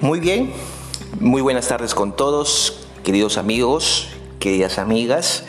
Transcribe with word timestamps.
Muy 0.00 0.20
bien, 0.20 0.52
muy 1.20 1.40
buenas 1.40 1.68
tardes 1.68 1.94
con 1.94 2.14
todos, 2.14 2.86
queridos 3.02 3.38
amigos, 3.38 4.08
queridas 4.38 4.78
amigas. 4.78 5.44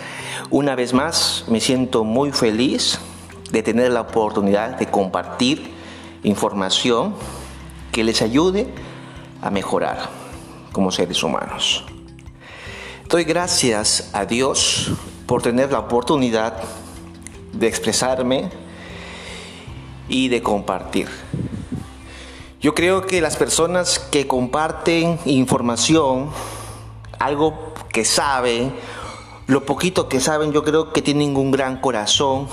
Una 0.49 0.73
vez 0.73 0.93
más 0.93 1.43
me 1.49 1.59
siento 1.59 2.05
muy 2.05 2.31
feliz 2.31 2.97
de 3.51 3.61
tener 3.61 3.91
la 3.91 3.99
oportunidad 3.99 4.77
de 4.77 4.85
compartir 4.85 5.69
información 6.23 7.13
que 7.91 8.05
les 8.05 8.21
ayude 8.21 8.73
a 9.41 9.49
mejorar 9.49 10.09
como 10.71 10.93
seres 10.93 11.21
humanos. 11.23 11.83
Doy 13.09 13.25
gracias 13.25 14.11
a 14.13 14.25
Dios 14.25 14.93
por 15.25 15.41
tener 15.41 15.73
la 15.73 15.79
oportunidad 15.79 16.63
de 17.51 17.67
expresarme 17.67 18.49
y 20.07 20.29
de 20.29 20.41
compartir. 20.41 21.09
Yo 22.59 22.73
creo 22.73 23.05
que 23.05 23.21
las 23.21 23.37
personas 23.37 23.99
que 23.99 24.25
comparten 24.25 25.19
información, 25.25 26.31
algo 27.19 27.73
que 27.93 28.03
saben, 28.03 28.73
lo 29.45 29.63
poquito 29.63 30.09
que 30.09 30.19
saben, 30.19 30.51
yo 30.51 30.63
creo 30.63 30.91
que 30.91 31.03
tienen 31.03 31.37
un 31.37 31.51
gran 31.51 31.79
corazón 31.79 32.47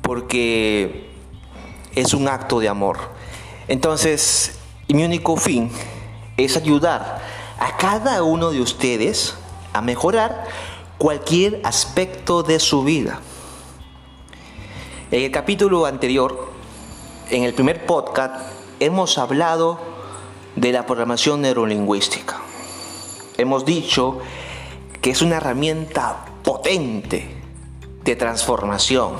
porque 0.00 1.10
es 1.96 2.14
un 2.14 2.28
acto 2.28 2.60
de 2.60 2.68
amor. 2.68 2.98
Entonces, 3.66 4.60
mi 4.86 5.02
único 5.02 5.36
fin 5.36 5.72
es 6.36 6.56
ayudar 6.56 7.20
a 7.58 7.76
cada 7.78 8.22
uno 8.22 8.52
de 8.52 8.60
ustedes 8.60 9.34
a 9.72 9.82
mejorar 9.82 10.44
cualquier 10.98 11.60
aspecto 11.64 12.44
de 12.44 12.60
su 12.60 12.84
vida. 12.84 13.18
En 15.10 15.24
el 15.24 15.32
capítulo 15.32 15.84
anterior, 15.84 16.52
en 17.28 17.42
el 17.42 17.54
primer 17.54 17.86
podcast, 17.86 18.61
hemos 18.84 19.16
hablado 19.16 19.78
de 20.56 20.72
la 20.72 20.86
programación 20.86 21.40
neurolingüística. 21.42 22.40
Hemos 23.38 23.64
dicho 23.64 24.18
que 25.00 25.10
es 25.10 25.22
una 25.22 25.36
herramienta 25.36 26.24
potente 26.42 27.28
de 28.02 28.16
transformación. 28.16 29.12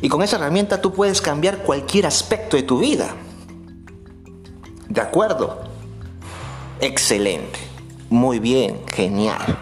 Y 0.00 0.08
con 0.08 0.22
esa 0.22 0.36
herramienta 0.36 0.80
tú 0.80 0.94
puedes 0.94 1.20
cambiar 1.20 1.58
cualquier 1.58 2.06
aspecto 2.06 2.56
de 2.56 2.62
tu 2.62 2.78
vida. 2.78 3.14
¿De 4.88 5.00
acuerdo? 5.00 5.60
Excelente. 6.80 7.58
Muy 8.08 8.38
bien, 8.38 8.80
genial. 8.86 9.58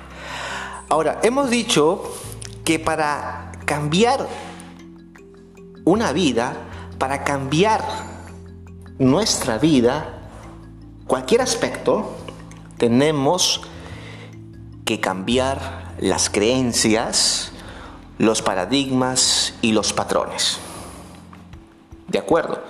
Ahora, 0.88 1.18
hemos 1.24 1.50
dicho 1.50 2.04
que 2.64 2.78
para 2.78 3.50
cambiar 3.64 4.28
una 5.84 6.12
vida, 6.12 6.56
para 6.98 7.24
cambiar 7.24 8.11
nuestra 8.98 9.58
vida, 9.58 10.18
cualquier 11.06 11.42
aspecto, 11.42 12.16
tenemos 12.78 13.62
que 14.84 15.00
cambiar 15.00 15.94
las 15.98 16.30
creencias, 16.30 17.52
los 18.18 18.42
paradigmas 18.42 19.54
y 19.62 19.72
los 19.72 19.92
patrones. 19.92 20.58
¿De 22.08 22.18
acuerdo? 22.18 22.62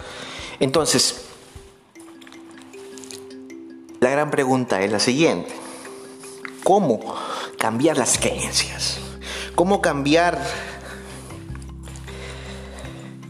Entonces, 0.60 1.24
la 4.00 4.10
gran 4.10 4.30
pregunta 4.30 4.82
es 4.82 4.92
la 4.92 5.00
siguiente. 5.00 5.54
¿Cómo 6.62 7.00
cambiar 7.58 7.98
las 7.98 8.18
creencias? 8.18 8.98
¿Cómo 9.54 9.80
cambiar 9.80 10.38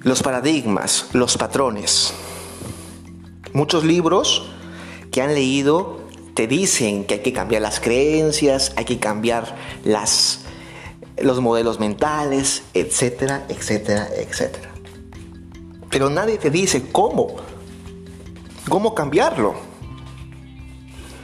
los 0.03 0.23
paradigmas, 0.23 1.07
los 1.13 1.39
patrones? 1.39 2.13
Muchos 3.53 3.85
libros 3.85 4.45
que 5.11 5.21
han 5.21 5.35
leído 5.35 6.01
te 6.35 6.47
dicen 6.47 7.05
que 7.05 7.15
hay 7.15 7.21
que 7.21 7.33
cambiar 7.33 7.63
las 7.63 7.81
creencias, 7.81 8.73
hay 8.77 8.85
que 8.85 8.99
cambiar 8.99 9.55
las, 9.85 10.41
los 11.19 11.41
modelos 11.41 11.79
mentales, 11.79 12.63
etcétera, 12.73 13.45
etcétera, 13.49 14.09
etcétera. 14.17 14.71
Pero 15.91 16.09
nadie 16.09 16.39
te 16.39 16.51
dice 16.51 16.89
cómo, 16.91 17.37
cómo 18.69 18.95
cambiarlo. 18.95 19.55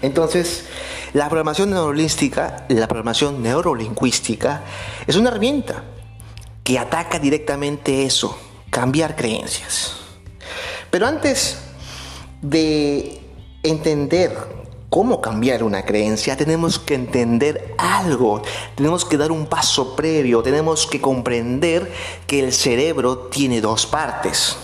Entonces, 0.03 0.67
la 1.15 1.29
programación 1.29 1.71
neurolingüística, 1.71 2.67
la 2.69 2.87
programación 2.87 3.43
neurolingüística 3.43 4.63
es 5.07 5.17
una 5.17 5.31
herramienta 5.31 5.85
que 6.63 6.79
ataca 6.79 7.19
directamente 7.19 8.05
eso, 8.05 8.39
cambiar 8.69 9.17
creencias. 9.17 9.97
Pero 10.91 11.07
antes 11.07 11.57
de 12.43 13.21
entender 13.63 14.37
cómo 14.91 15.21
cambiar 15.21 15.63
una 15.63 15.85
creencia, 15.85 16.37
tenemos 16.37 16.79
que 16.79 16.95
entender 16.95 17.75
algo, 17.79 18.43
tenemos 18.75 19.05
que 19.05 19.19
dar 19.19 19.31
un 19.31 19.47
paso 19.47 19.95
previo, 19.95 20.43
tenemos 20.43 20.87
que 20.87 21.01
comprender 21.01 21.93
que 22.27 22.41
el 22.41 22.53
cerebro 22.53 23.19
tiene 23.19 23.61
dos 23.61 23.87
partes. 23.87 24.57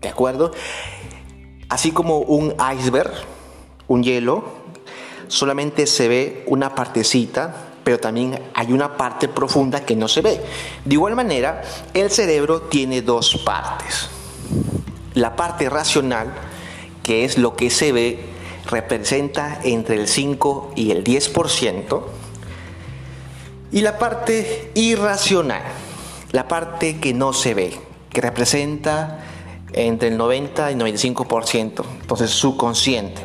¿De 0.00 0.08
acuerdo? 0.08 0.52
Así 1.68 1.92
como 1.92 2.18
un 2.18 2.54
iceberg, 2.76 3.12
un 3.88 4.02
hielo, 4.02 4.44
solamente 5.28 5.86
se 5.86 6.08
ve 6.08 6.44
una 6.46 6.74
partecita, 6.74 7.54
pero 7.84 7.98
también 7.98 8.38
hay 8.54 8.72
una 8.72 8.96
parte 8.96 9.28
profunda 9.28 9.84
que 9.84 9.96
no 9.96 10.08
se 10.08 10.20
ve. 10.20 10.40
De 10.84 10.94
igual 10.94 11.16
manera, 11.16 11.62
el 11.94 12.10
cerebro 12.10 12.62
tiene 12.62 13.02
dos 13.02 13.36
partes. 13.44 14.08
La 15.14 15.34
parte 15.34 15.68
racional, 15.68 16.32
que 17.02 17.24
es 17.24 17.38
lo 17.38 17.56
que 17.56 17.70
se 17.70 17.92
ve, 17.92 18.18
representa 18.66 19.60
entre 19.62 19.96
el 19.96 20.08
5 20.08 20.72
y 20.76 20.90
el 20.90 21.04
10%. 21.04 22.02
Y 23.72 23.80
la 23.82 23.98
parte 23.98 24.70
irracional, 24.74 25.62
la 26.32 26.48
parte 26.48 26.98
que 26.98 27.14
no 27.14 27.32
se 27.32 27.54
ve, 27.54 27.80
que 28.10 28.20
representa 28.20 29.24
entre 29.72 30.08
el 30.08 30.16
90 30.16 30.72
y 30.72 30.74
95%, 30.74 31.84
entonces 32.00 32.30
subconsciente. 32.30 33.22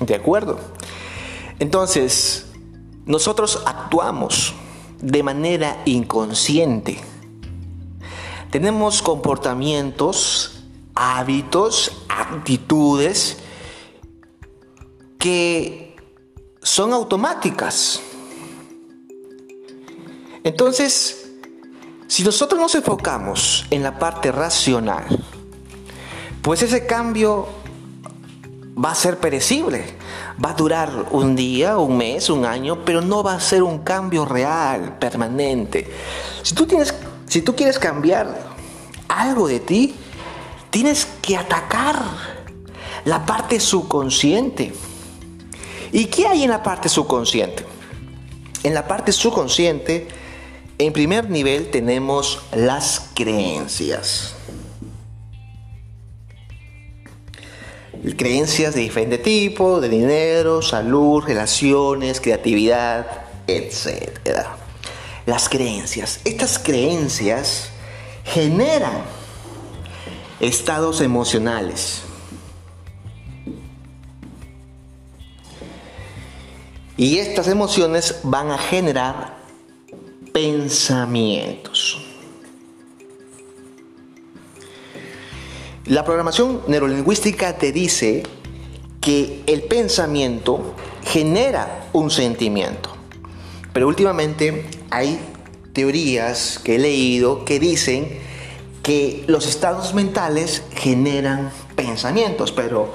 ¿De 0.00 0.14
acuerdo? 0.14 0.58
Entonces, 1.58 2.46
nosotros 3.06 3.62
actuamos 3.66 4.54
de 5.00 5.22
manera 5.22 5.82
inconsciente. 5.84 6.98
Tenemos 8.50 9.02
comportamientos 9.02 10.53
hábitos, 10.94 12.04
actitudes 12.08 13.38
que 15.18 15.96
son 16.62 16.92
automáticas. 16.92 18.00
Entonces, 20.42 21.30
si 22.06 22.22
nosotros 22.22 22.60
nos 22.60 22.74
enfocamos 22.74 23.64
en 23.70 23.82
la 23.82 23.98
parte 23.98 24.30
racional, 24.30 25.04
pues 26.42 26.62
ese 26.62 26.86
cambio 26.86 27.48
va 28.82 28.90
a 28.90 28.94
ser 28.94 29.18
perecible. 29.18 29.84
Va 30.44 30.50
a 30.50 30.54
durar 30.54 31.06
un 31.12 31.36
día, 31.36 31.78
un 31.78 31.96
mes, 31.96 32.28
un 32.28 32.44
año, 32.44 32.84
pero 32.84 33.00
no 33.00 33.22
va 33.22 33.34
a 33.34 33.40
ser 33.40 33.62
un 33.62 33.78
cambio 33.78 34.24
real, 34.24 34.98
permanente. 34.98 35.90
Si 36.42 36.54
tú, 36.54 36.66
tienes, 36.66 36.94
si 37.26 37.40
tú 37.40 37.54
quieres 37.54 37.78
cambiar 37.78 38.52
algo 39.08 39.48
de 39.48 39.60
ti, 39.60 39.94
Tienes 40.74 41.06
que 41.22 41.36
atacar 41.36 42.02
la 43.04 43.24
parte 43.24 43.60
subconsciente. 43.60 44.74
¿Y 45.92 46.06
qué 46.06 46.26
hay 46.26 46.42
en 46.42 46.50
la 46.50 46.64
parte 46.64 46.88
subconsciente? 46.88 47.64
En 48.64 48.74
la 48.74 48.88
parte 48.88 49.12
subconsciente, 49.12 50.08
en 50.76 50.92
primer 50.92 51.30
nivel 51.30 51.70
tenemos 51.70 52.40
las 52.52 53.10
creencias. 53.14 54.34
Creencias 58.16 58.74
de 58.74 58.80
diferente 58.80 59.18
tipo, 59.18 59.80
de 59.80 59.88
dinero, 59.88 60.60
salud, 60.60 61.22
relaciones, 61.22 62.20
creatividad, 62.20 63.06
etc. 63.46 64.10
Las 65.24 65.48
creencias. 65.48 66.18
Estas 66.24 66.58
creencias 66.58 67.68
generan 68.24 69.04
estados 70.40 71.00
emocionales. 71.00 72.02
Y 76.96 77.18
estas 77.18 77.48
emociones 77.48 78.20
van 78.22 78.50
a 78.50 78.58
generar 78.58 79.36
pensamientos. 80.32 82.00
La 85.86 86.04
programación 86.04 86.62
neurolingüística 86.66 87.58
te 87.58 87.72
dice 87.72 88.22
que 89.00 89.42
el 89.46 89.64
pensamiento 89.64 90.74
genera 91.04 91.90
un 91.92 92.10
sentimiento. 92.10 92.90
Pero 93.74 93.88
últimamente 93.88 94.64
hay 94.90 95.18
teorías 95.74 96.58
que 96.58 96.76
he 96.76 96.78
leído 96.78 97.44
que 97.44 97.58
dicen 97.58 98.18
que 98.84 99.24
los 99.26 99.46
estados 99.46 99.94
mentales 99.94 100.62
generan 100.74 101.50
pensamientos, 101.74 102.52
pero 102.52 102.92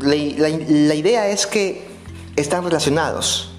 la, 0.00 0.94
idea 0.94 1.28
es 1.28 1.46
que 1.46 1.86
están 2.36 2.64
relacionados. 2.64 3.52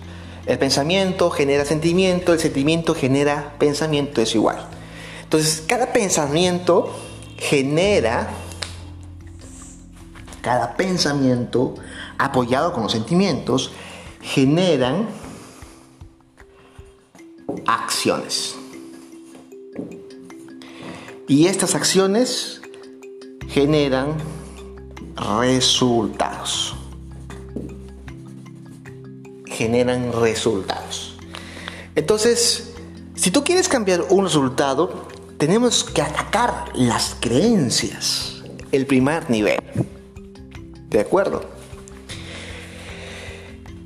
El 0.48 0.58
pensamiento 0.58 1.30
genera 1.30 1.66
sentimiento, 1.66 2.34
el 2.34 2.40
sentimiento 2.40 2.96
genera 2.96 3.54
pensamiento, 3.60 4.20
es 4.20 4.34
igual. 4.34 4.68
Entonces, 5.22 5.64
cada 5.68 5.94
pensamiento 5.94 6.92
genera, 7.38 8.30
cada 10.42 10.76
pensamiento 10.76 11.76
apoyado 12.18 12.74
con 12.74 12.84
los 12.84 12.92
sentimientos, 12.92 13.72
generan 14.22 15.08
acciones. 17.68 18.57
Y 21.28 21.48
estas 21.48 21.76
acciones 21.76 22.62
generan 23.50 24.16
resultados. 25.42 26.76
Generan 29.46 30.14
resultados. 30.14 31.18
Entonces, 31.96 32.76
si 33.16 33.32
tú 33.32 33.44
quieres 33.44 33.68
cambiar 33.68 34.06
un 34.10 34.24
resultado, 34.24 35.08
tenemos 35.38 35.84
que 35.84 36.02
atacar 36.02 36.72
las 36.76 37.18
creencias, 37.20 38.44
el 38.72 38.86
primer 38.86 39.30
nivel. 39.30 39.60
¿De 40.90 41.00
acuerdo? 41.00 41.44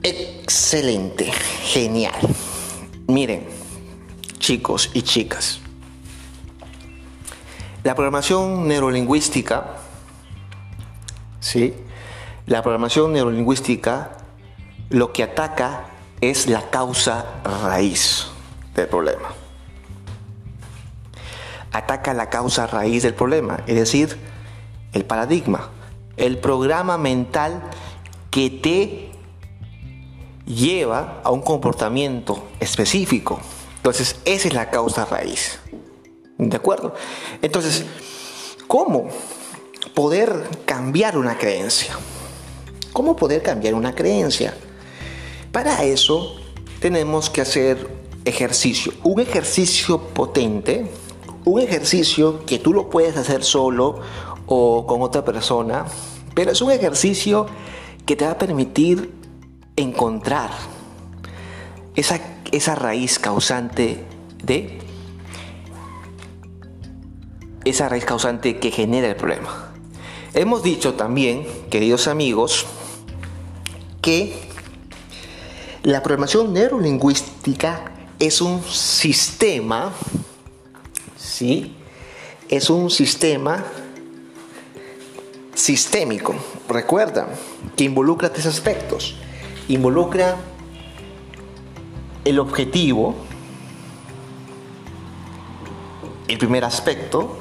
Excelente, 0.03 1.31
genial. 1.63 2.19
Miren, 3.07 3.47
chicos 4.37 4.89
y 4.93 5.01
chicas, 5.01 5.60
la 7.83 7.95
programación 7.95 8.67
neurolingüística 8.67 9.77
¿sí? 11.41 11.73
La 12.45 12.61
programación 12.61 13.11
neurolingüística 13.11 14.11
lo 14.89 15.11
que 15.11 15.23
ataca 15.23 15.85
es 16.21 16.47
la 16.47 16.69
causa 16.69 17.25
raíz 17.43 18.27
del 18.75 18.87
problema. 18.87 19.29
Ataca 21.73 22.13
la 22.13 22.29
causa 22.29 22.67
raíz 22.67 23.03
del 23.03 23.13
problema, 23.13 23.61
es 23.67 23.75
decir, 23.75 24.17
el 24.93 25.05
paradigma, 25.05 25.69
el 26.17 26.37
programa 26.37 26.97
mental 26.97 27.63
que 28.29 28.49
te 28.49 29.11
lleva 30.45 31.21
a 31.23 31.31
un 31.31 31.41
comportamiento 31.41 32.47
específico. 32.59 33.39
Entonces, 33.77 34.19
esa 34.25 34.49
es 34.49 34.53
la 34.53 34.69
causa 34.69 35.05
raíz. 35.05 35.60
¿De 36.41 36.57
acuerdo? 36.57 36.93
Entonces, 37.41 37.85
¿cómo 38.67 39.09
poder 39.93 40.49
cambiar 40.65 41.17
una 41.17 41.37
creencia. 41.37 41.97
¿Cómo 42.93 43.15
poder 43.15 43.41
cambiar 43.41 43.73
una 43.73 43.93
creencia? 43.95 44.53
Para 45.51 45.83
eso 45.83 46.35
tenemos 46.79 47.29
que 47.29 47.41
hacer 47.41 47.89
ejercicio, 48.25 48.93
un 49.03 49.19
ejercicio 49.19 49.99
potente, 49.99 50.89
un 51.45 51.59
ejercicio 51.59 52.45
que 52.45 52.59
tú 52.59 52.73
lo 52.73 52.89
puedes 52.89 53.17
hacer 53.17 53.43
solo 53.43 53.99
o 54.45 54.85
con 54.85 55.01
otra 55.01 55.25
persona, 55.25 55.85
pero 56.35 56.51
es 56.51 56.61
un 56.61 56.71
ejercicio 56.71 57.47
que 58.05 58.15
te 58.15 58.25
va 58.25 58.31
a 58.31 58.37
permitir 58.37 59.11
encontrar 59.75 60.51
esa, 61.95 62.19
esa 62.51 62.75
raíz 62.75 63.19
causante 63.19 64.05
de 64.43 64.79
esa 67.65 67.89
raíz 67.89 68.05
causante 68.05 68.59
que 68.59 68.71
genera 68.71 69.07
el 69.07 69.15
problema. 69.15 69.71
Hemos 70.33 70.63
dicho 70.63 70.93
también, 70.93 71.45
queridos 71.69 72.07
amigos, 72.07 72.65
que 74.01 74.33
la 75.83 76.01
programación 76.01 76.53
neurolingüística 76.53 77.91
es 78.19 78.39
un 78.39 78.63
sistema, 78.63 79.91
¿sí? 81.17 81.75
Es 82.49 82.69
un 82.69 82.89
sistema 82.89 83.63
sistémico. 85.53 86.35
Recuerda 86.69 87.27
que 87.75 87.83
involucra 87.83 88.31
tres 88.31 88.45
aspectos. 88.45 89.15
Involucra 89.67 90.37
el 92.23 92.39
objetivo, 92.39 93.15
el 96.27 96.37
primer 96.37 96.63
aspecto, 96.63 97.37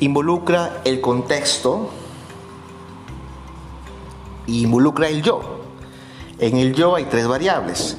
involucra 0.00 0.80
el 0.84 1.00
contexto, 1.00 1.90
involucra 4.46 5.08
el 5.08 5.22
yo. 5.22 5.60
En 6.38 6.56
el 6.56 6.74
yo 6.74 6.94
hay 6.94 7.04
tres 7.04 7.26
variables. 7.26 7.96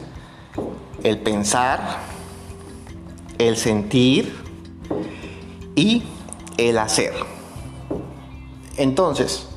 El 1.04 1.19
pensar, 1.19 2.00
el 3.38 3.57
sentir 3.57 4.36
y 5.75 6.04
el 6.57 6.78
hacer. 6.78 7.13
Entonces, 8.78 9.48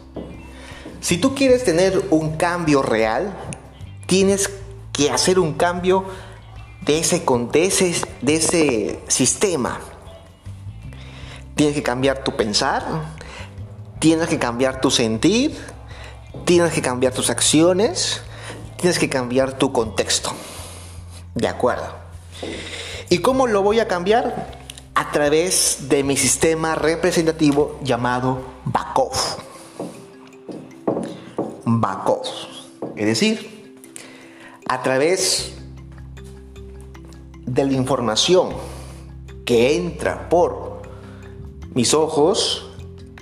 si 1.01 1.19
tú 1.19 1.35
quieres 1.35 1.65
tener 1.65 2.07
un 2.11 2.37
cambio 2.37 2.83
real, 2.83 3.33
tienes 4.07 4.51
que 4.93 5.11
hacer 5.11 5.39
un 5.39 5.55
cambio 5.55 6.05
de 6.85 6.99
ese, 6.99 7.25
de 7.53 7.67
ese, 7.67 7.95
de 8.21 8.35
ese 8.35 9.01
sistema. 9.09 9.81
Tienes 11.63 11.77
que 11.77 11.83
cambiar 11.85 12.25
tu 12.25 12.35
pensar, 12.35 12.83
tienes 14.01 14.27
que 14.27 14.39
cambiar 14.41 14.81
tu 14.81 14.91
sentir 14.91 15.57
tienes 16.45 16.73
que 16.73 16.83
cambiar 16.83 17.13
tus 17.13 17.31
acciones, 17.31 18.21
tienes 18.77 18.99
que 18.99 19.09
cambiar 19.09 19.59
tu 19.59 19.73
contexto. 19.73 20.33
¿De 21.35 21.49
acuerdo? 21.49 21.87
¿Y 23.09 23.19
cómo 23.19 23.47
lo 23.47 23.63
voy 23.63 23.81
a 23.81 23.89
cambiar? 23.89 24.61
A 24.95 25.11
través 25.13 25.89
de 25.89 26.03
mi 26.05 26.17
sistema 26.17 26.75
representativo 26.75 27.79
llamado 27.83 28.43
Bakov. 28.65 29.13
Bakov. 31.65 32.27
Es 32.97 33.07
decir, 33.07 33.77
a 34.69 34.83
través 34.83 35.55
de 37.47 37.65
la 37.65 37.73
información 37.73 38.51
que 39.45 39.77
entra 39.77 40.29
por 40.29 40.72
mis 41.75 41.95
ojos, 41.95 42.71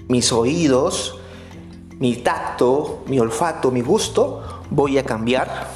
mis 0.08 0.32
oídos, 0.32 1.18
mi 1.98 2.16
tacto, 2.16 3.04
mi 3.06 3.20
olfato, 3.20 3.70
mi 3.70 3.80
gusto, 3.82 4.42
voy 4.70 4.98
a 4.98 5.04
cambiar 5.04 5.68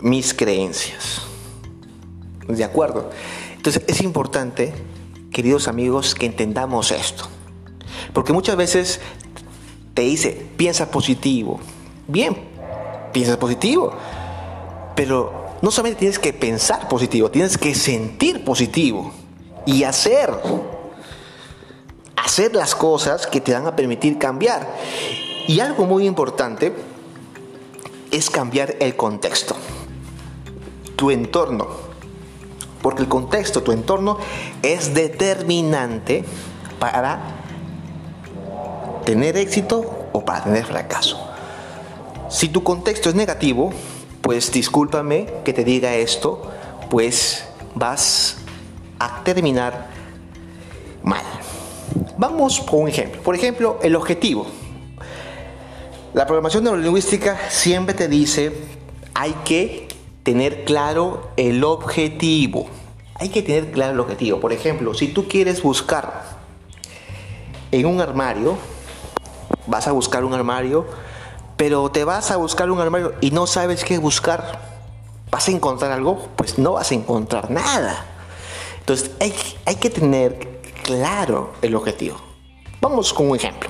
mis 0.00 0.34
creencias. 0.34 1.22
¿De 2.46 2.62
acuerdo? 2.62 3.10
Entonces 3.56 3.82
es 3.88 4.00
importante, 4.02 4.72
queridos 5.32 5.68
amigos, 5.68 6.14
que 6.14 6.26
entendamos 6.26 6.92
esto. 6.92 7.24
Porque 8.12 8.32
muchas 8.32 8.56
veces 8.56 9.00
te 9.94 10.02
dice, 10.02 10.46
piensa 10.56 10.90
positivo. 10.90 11.58
Bien, 12.06 12.36
piensa 13.12 13.38
positivo. 13.38 13.92
Pero 14.94 15.46
no 15.62 15.70
solamente 15.70 16.00
tienes 16.00 16.18
que 16.18 16.32
pensar 16.32 16.88
positivo, 16.88 17.30
tienes 17.30 17.58
que 17.58 17.74
sentir 17.74 18.44
positivo 18.44 19.12
y 19.66 19.84
hacer 19.84 20.32
hacer 22.26 22.54
las 22.56 22.74
cosas 22.74 23.26
que 23.26 23.40
te 23.40 23.52
van 23.52 23.66
a 23.66 23.76
permitir 23.76 24.18
cambiar. 24.18 24.66
Y 25.46 25.60
algo 25.60 25.86
muy 25.86 26.06
importante 26.06 26.74
es 28.10 28.30
cambiar 28.30 28.74
el 28.80 28.96
contexto, 28.96 29.54
tu 30.96 31.10
entorno. 31.10 31.68
Porque 32.82 33.02
el 33.02 33.08
contexto, 33.08 33.62
tu 33.62 33.72
entorno, 33.72 34.18
es 34.62 34.92
determinante 34.92 36.24
para 36.80 37.20
tener 39.04 39.36
éxito 39.36 40.08
o 40.12 40.24
para 40.24 40.44
tener 40.44 40.64
fracaso. 40.64 41.18
Si 42.28 42.48
tu 42.48 42.64
contexto 42.64 43.08
es 43.08 43.14
negativo, 43.14 43.72
pues 44.20 44.50
discúlpame 44.50 45.26
que 45.44 45.52
te 45.52 45.62
diga 45.62 45.94
esto, 45.94 46.42
pues 46.90 47.44
vas 47.74 48.38
a 48.98 49.22
terminar 49.24 49.88
mal. 51.02 51.24
Vamos 52.18 52.60
con 52.60 52.82
un 52.82 52.88
ejemplo. 52.88 53.22
Por 53.22 53.34
ejemplo, 53.34 53.78
el 53.82 53.94
objetivo. 53.96 54.46
La 56.14 56.26
programación 56.26 56.64
neurolingüística 56.64 57.38
siempre 57.50 57.94
te 57.94 58.08
dice, 58.08 58.52
hay 59.14 59.32
que 59.44 59.88
tener 60.22 60.64
claro 60.64 61.30
el 61.36 61.62
objetivo. 61.62 62.68
Hay 63.14 63.28
que 63.28 63.42
tener 63.42 63.70
claro 63.70 63.92
el 63.92 64.00
objetivo. 64.00 64.40
Por 64.40 64.52
ejemplo, 64.52 64.94
si 64.94 65.08
tú 65.08 65.28
quieres 65.28 65.62
buscar 65.62 66.24
en 67.70 67.86
un 67.86 68.00
armario, 68.00 68.56
vas 69.66 69.86
a 69.88 69.92
buscar 69.92 70.24
un 70.24 70.34
armario, 70.34 70.86
pero 71.56 71.90
te 71.90 72.04
vas 72.04 72.30
a 72.30 72.36
buscar 72.36 72.70
un 72.70 72.80
armario 72.80 73.14
y 73.20 73.30
no 73.30 73.46
sabes 73.46 73.84
qué 73.84 73.98
buscar, 73.98 74.60
¿vas 75.30 75.48
a 75.48 75.50
encontrar 75.50 75.92
algo? 75.92 76.28
Pues 76.36 76.58
no 76.58 76.72
vas 76.72 76.90
a 76.90 76.94
encontrar 76.94 77.50
nada. 77.50 78.15
Entonces 78.86 79.10
hay, 79.18 79.34
hay 79.64 79.74
que 79.74 79.90
tener 79.90 80.60
claro 80.84 81.54
el 81.60 81.74
objetivo. 81.74 82.20
Vamos 82.80 83.12
con 83.12 83.28
un 83.28 83.36
ejemplo. 83.36 83.68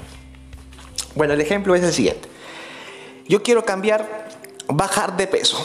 Bueno, 1.14 1.32
el 1.32 1.40
ejemplo 1.40 1.74
es 1.74 1.82
el 1.82 1.94
siguiente. 1.94 2.28
Yo 3.26 3.42
quiero 3.42 3.64
cambiar, 3.64 4.28
bajar 4.68 5.16
de 5.16 5.26
peso. 5.26 5.56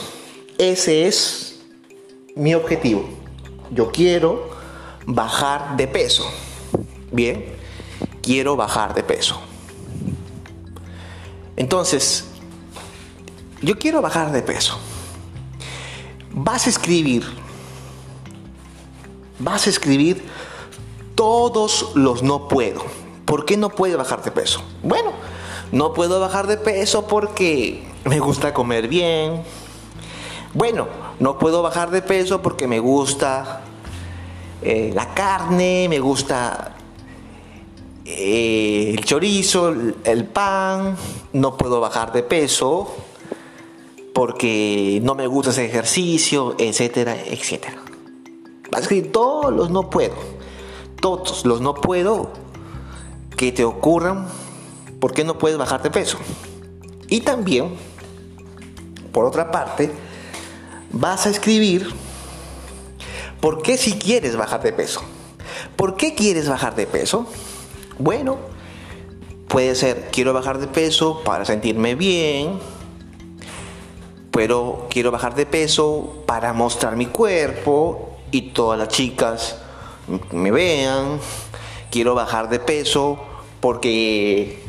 Ese 0.57 1.05
es 1.05 1.59
mi 2.33 2.55
objetivo. 2.55 3.09
Yo 3.71 3.91
quiero 3.91 4.51
bajar 5.05 5.75
de 5.75 5.85
peso. 5.85 6.31
Bien, 7.11 7.43
quiero 8.21 8.55
bajar 8.55 8.93
de 8.93 9.03
peso. 9.03 9.41
Entonces, 11.57 12.23
yo 13.61 13.77
quiero 13.77 14.01
bajar 14.01 14.31
de 14.31 14.41
peso. 14.41 14.79
Vas 16.31 16.67
a 16.67 16.69
escribir, 16.69 17.25
vas 19.41 19.67
a 19.67 19.69
escribir 19.69 20.23
todos 21.15 21.91
los 21.95 22.23
no 22.23 22.47
puedo. 22.47 22.81
¿Por 23.25 23.45
qué 23.45 23.57
no 23.57 23.69
puedo 23.69 23.97
bajar 23.97 24.23
de 24.23 24.31
peso? 24.31 24.61
Bueno, 24.83 25.11
no 25.71 25.93
puedo 25.93 26.19
bajar 26.19 26.47
de 26.47 26.57
peso 26.57 27.07
porque 27.07 27.83
me 28.05 28.19
gusta 28.19 28.53
comer 28.53 28.87
bien. 28.87 29.43
Bueno, 30.53 30.87
no 31.19 31.37
puedo 31.37 31.61
bajar 31.61 31.91
de 31.91 32.01
peso 32.01 32.41
porque 32.41 32.67
me 32.67 32.79
gusta 32.79 33.61
eh, 34.61 34.91
la 34.93 35.13
carne, 35.13 35.87
me 35.89 35.99
gusta 35.99 36.75
eh, 38.05 38.93
el 38.97 39.05
chorizo, 39.05 39.73
el 40.03 40.25
pan. 40.25 40.97
No 41.33 41.55
puedo 41.55 41.79
bajar 41.79 42.11
de 42.11 42.23
peso 42.23 42.93
porque 44.13 44.99
no 45.03 45.15
me 45.15 45.27
gusta 45.27 45.51
ese 45.51 45.65
ejercicio, 45.65 46.55
etcétera, 46.59 47.15
etcétera. 47.15 47.90
Vas 48.71 48.79
a 48.79 48.83
escribir 48.83 49.11
todos 49.11 49.53
los 49.53 49.69
no 49.69 49.89
puedo. 49.89 50.15
Todos 50.99 51.45
los 51.45 51.61
no 51.61 51.73
puedo 51.75 52.31
que 53.35 53.51
te 53.51 53.63
ocurran 53.63 54.27
¿por 55.01 55.13
qué 55.13 55.25
no 55.25 55.37
puedes 55.37 55.57
bajar 55.57 55.81
de 55.81 55.89
peso? 55.89 56.19
Y 57.09 57.21
también, 57.21 57.75
por 59.11 59.25
otra 59.25 59.51
parte, 59.51 59.91
vas 60.91 61.25
a 61.25 61.31
escribir 61.31 61.91
por 63.41 63.63
qué 63.63 63.77
si 63.77 63.93
quieres 63.93 64.37
bajar 64.37 64.61
de 64.61 64.71
peso. 64.71 65.01
¿Por 65.75 65.97
qué 65.97 66.13
quieres 66.13 66.47
bajar 66.47 66.75
de 66.75 66.85
peso? 66.85 67.25
Bueno, 67.97 68.37
puede 69.47 69.75
ser 69.75 70.09
quiero 70.11 70.33
bajar 70.33 70.59
de 70.59 70.67
peso 70.67 71.23
para 71.25 71.43
sentirme 71.43 71.95
bien, 71.95 72.59
pero 74.31 74.87
quiero 74.89 75.11
bajar 75.11 75.33
de 75.33 75.47
peso 75.47 76.23
para 76.27 76.53
mostrar 76.53 76.95
mi 76.95 77.07
cuerpo 77.07 78.10
y 78.31 78.41
todas 78.53 78.79
las 78.79 78.89
chicas 78.89 79.57
me 80.31 80.51
vean. 80.51 81.19
Quiero 81.89 82.15
bajar 82.15 82.49
de 82.49 82.59
peso 82.59 83.19
porque 83.59 84.63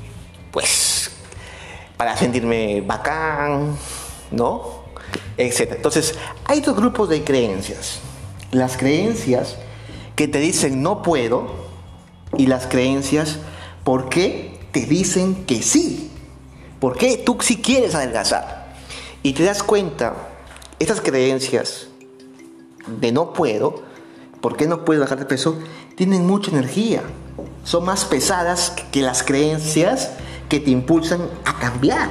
pues, 0.50 1.10
para 1.96 2.16
sentirme 2.16 2.80
bacán, 2.80 3.76
¿no? 4.30 4.82
Etcétera. 5.36 5.76
Entonces, 5.76 6.14
hay 6.44 6.60
dos 6.60 6.76
grupos 6.76 7.08
de 7.08 7.24
creencias. 7.24 8.00
Las 8.50 8.76
creencias 8.76 9.56
que 10.16 10.28
te 10.28 10.38
dicen 10.38 10.82
no 10.82 11.02
puedo 11.02 11.46
y 12.36 12.46
las 12.46 12.66
creencias 12.66 13.38
por 13.84 14.08
qué 14.08 14.58
te 14.72 14.86
dicen 14.86 15.46
que 15.46 15.62
sí. 15.62 16.10
¿Por 16.80 16.96
qué 16.96 17.16
tú 17.16 17.38
sí 17.40 17.58
quieres 17.58 17.94
adelgazar? 17.94 18.74
Y 19.22 19.34
te 19.34 19.44
das 19.44 19.62
cuenta, 19.62 20.14
estas 20.80 21.00
creencias 21.00 21.86
de 22.86 23.12
no 23.12 23.32
puedo, 23.32 23.82
¿por 24.40 24.56
qué 24.56 24.66
no 24.66 24.84
puedo 24.84 25.00
bajar 25.00 25.18
de 25.18 25.26
peso? 25.26 25.58
Tienen 25.96 26.26
mucha 26.26 26.50
energía. 26.50 27.02
Son 27.64 27.84
más 27.84 28.04
pesadas 28.04 28.72
que 28.90 29.02
las 29.02 29.22
creencias 29.22 30.10
que 30.48 30.60
te 30.60 30.70
impulsan 30.70 31.28
a 31.44 31.58
cambiar. 31.58 32.10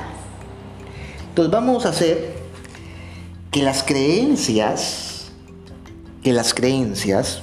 Entonces 1.30 1.52
vamos 1.52 1.86
a 1.86 1.90
hacer 1.90 2.42
que 3.52 3.64
las 3.64 3.84
creencias, 3.84 5.32
que 6.24 6.34
las 6.34 6.54
creencias, 6.54 7.42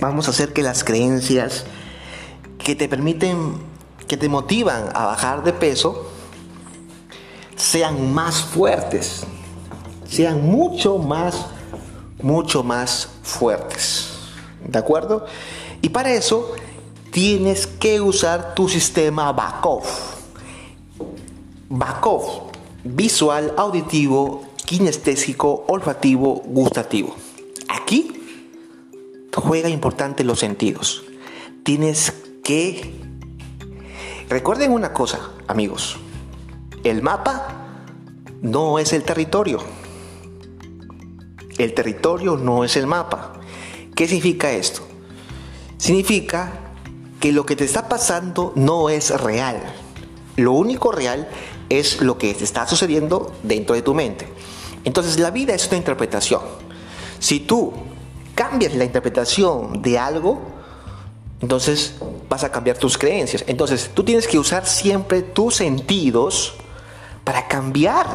vamos 0.00 0.28
a 0.28 0.30
hacer 0.30 0.52
que 0.52 0.62
las 0.62 0.84
creencias 0.84 1.64
que 2.58 2.74
te 2.74 2.88
permiten, 2.88 3.54
que 4.06 4.16
te 4.16 4.28
motivan 4.28 4.88
a 4.94 5.06
bajar 5.06 5.42
de 5.42 5.52
peso, 5.52 6.08
sean 7.56 8.12
más 8.12 8.40
fuertes, 8.42 9.24
sean 10.08 10.44
mucho 10.44 10.98
más, 10.98 11.46
mucho 12.22 12.62
más 12.62 13.08
fuertes. 13.22 14.08
¿De 14.66 14.78
acuerdo? 14.78 15.26
Y 15.80 15.88
para 15.88 16.12
eso 16.12 16.52
tienes 17.10 17.66
que 17.66 18.00
usar 18.00 18.54
tu 18.54 18.68
sistema. 18.68 19.32
Bakov, 19.32 19.84
visual, 22.84 23.54
auditivo, 23.56 24.44
kinestésico, 24.64 25.64
olfativo, 25.68 26.42
gustativo. 26.46 27.14
Aquí 27.68 28.20
juega 29.34 29.68
importante 29.68 30.24
los 30.24 30.38
sentidos. 30.38 31.04
Tienes 31.62 32.12
que... 32.42 32.94
Recuerden 34.28 34.72
una 34.72 34.92
cosa, 34.92 35.30
amigos. 35.46 35.96
El 36.84 37.02
mapa 37.02 37.48
no 38.40 38.78
es 38.78 38.92
el 38.92 39.02
territorio. 39.04 39.60
El 41.62 41.74
territorio 41.74 42.36
no 42.36 42.64
es 42.64 42.76
el 42.76 42.88
mapa. 42.88 43.34
¿Qué 43.94 44.08
significa 44.08 44.50
esto? 44.50 44.82
Significa 45.78 46.54
que 47.20 47.30
lo 47.30 47.46
que 47.46 47.54
te 47.54 47.64
está 47.64 47.88
pasando 47.88 48.52
no 48.56 48.90
es 48.90 49.10
real. 49.20 49.62
Lo 50.34 50.52
único 50.54 50.90
real 50.90 51.28
es 51.68 52.00
lo 52.00 52.18
que 52.18 52.34
te 52.34 52.42
está 52.42 52.66
sucediendo 52.66 53.32
dentro 53.44 53.76
de 53.76 53.82
tu 53.82 53.94
mente. 53.94 54.26
Entonces 54.82 55.20
la 55.20 55.30
vida 55.30 55.54
es 55.54 55.68
una 55.68 55.76
interpretación. 55.76 56.40
Si 57.20 57.38
tú 57.38 57.72
cambias 58.34 58.74
la 58.74 58.84
interpretación 58.84 59.82
de 59.82 60.00
algo, 60.00 60.42
entonces 61.40 61.94
vas 62.28 62.42
a 62.42 62.50
cambiar 62.50 62.76
tus 62.76 62.98
creencias. 62.98 63.44
Entonces 63.46 63.92
tú 63.94 64.02
tienes 64.02 64.26
que 64.26 64.36
usar 64.36 64.66
siempre 64.66 65.22
tus 65.22 65.54
sentidos 65.54 66.54
para 67.22 67.46
cambiar 67.46 68.06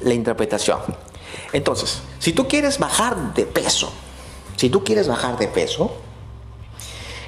la 0.00 0.14
interpretación. 0.14 0.78
Entonces, 1.54 2.00
si 2.18 2.32
tú 2.32 2.48
quieres 2.48 2.80
bajar 2.80 3.32
de 3.32 3.46
peso, 3.46 3.92
si 4.56 4.68
tú 4.68 4.82
quieres 4.82 5.06
bajar 5.06 5.38
de 5.38 5.46
peso, 5.46 5.94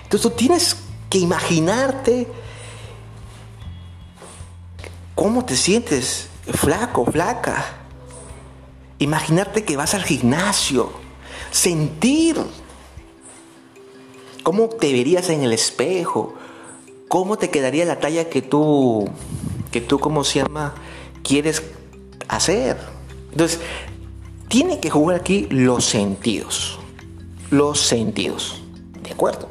entonces 0.02 0.20
tú 0.20 0.30
tienes 0.30 0.76
que 1.08 1.18
imaginarte 1.18 2.26
cómo 5.14 5.44
te 5.44 5.56
sientes 5.56 6.26
flaco, 6.44 7.06
flaca. 7.06 7.64
Imaginarte 8.98 9.64
que 9.64 9.76
vas 9.76 9.94
al 9.94 10.02
gimnasio, 10.02 10.90
sentir 11.52 12.36
cómo 14.42 14.68
te 14.70 14.92
verías 14.92 15.30
en 15.30 15.44
el 15.44 15.52
espejo, 15.52 16.34
cómo 17.06 17.38
te 17.38 17.50
quedaría 17.50 17.84
la 17.84 18.00
talla 18.00 18.28
que 18.28 18.42
tú, 18.42 19.08
que 19.70 19.80
tú, 19.80 20.00
¿cómo 20.00 20.24
se 20.24 20.40
llama? 20.40 20.74
Quieres 21.22 21.62
hacer. 22.26 22.76
Entonces, 23.30 23.60
tiene 24.48 24.80
que 24.80 24.90
jugar 24.90 25.20
aquí 25.20 25.46
los 25.50 25.84
sentidos. 25.84 26.78
Los 27.50 27.80
sentidos. 27.80 28.62
¿De 29.02 29.12
acuerdo? 29.12 29.48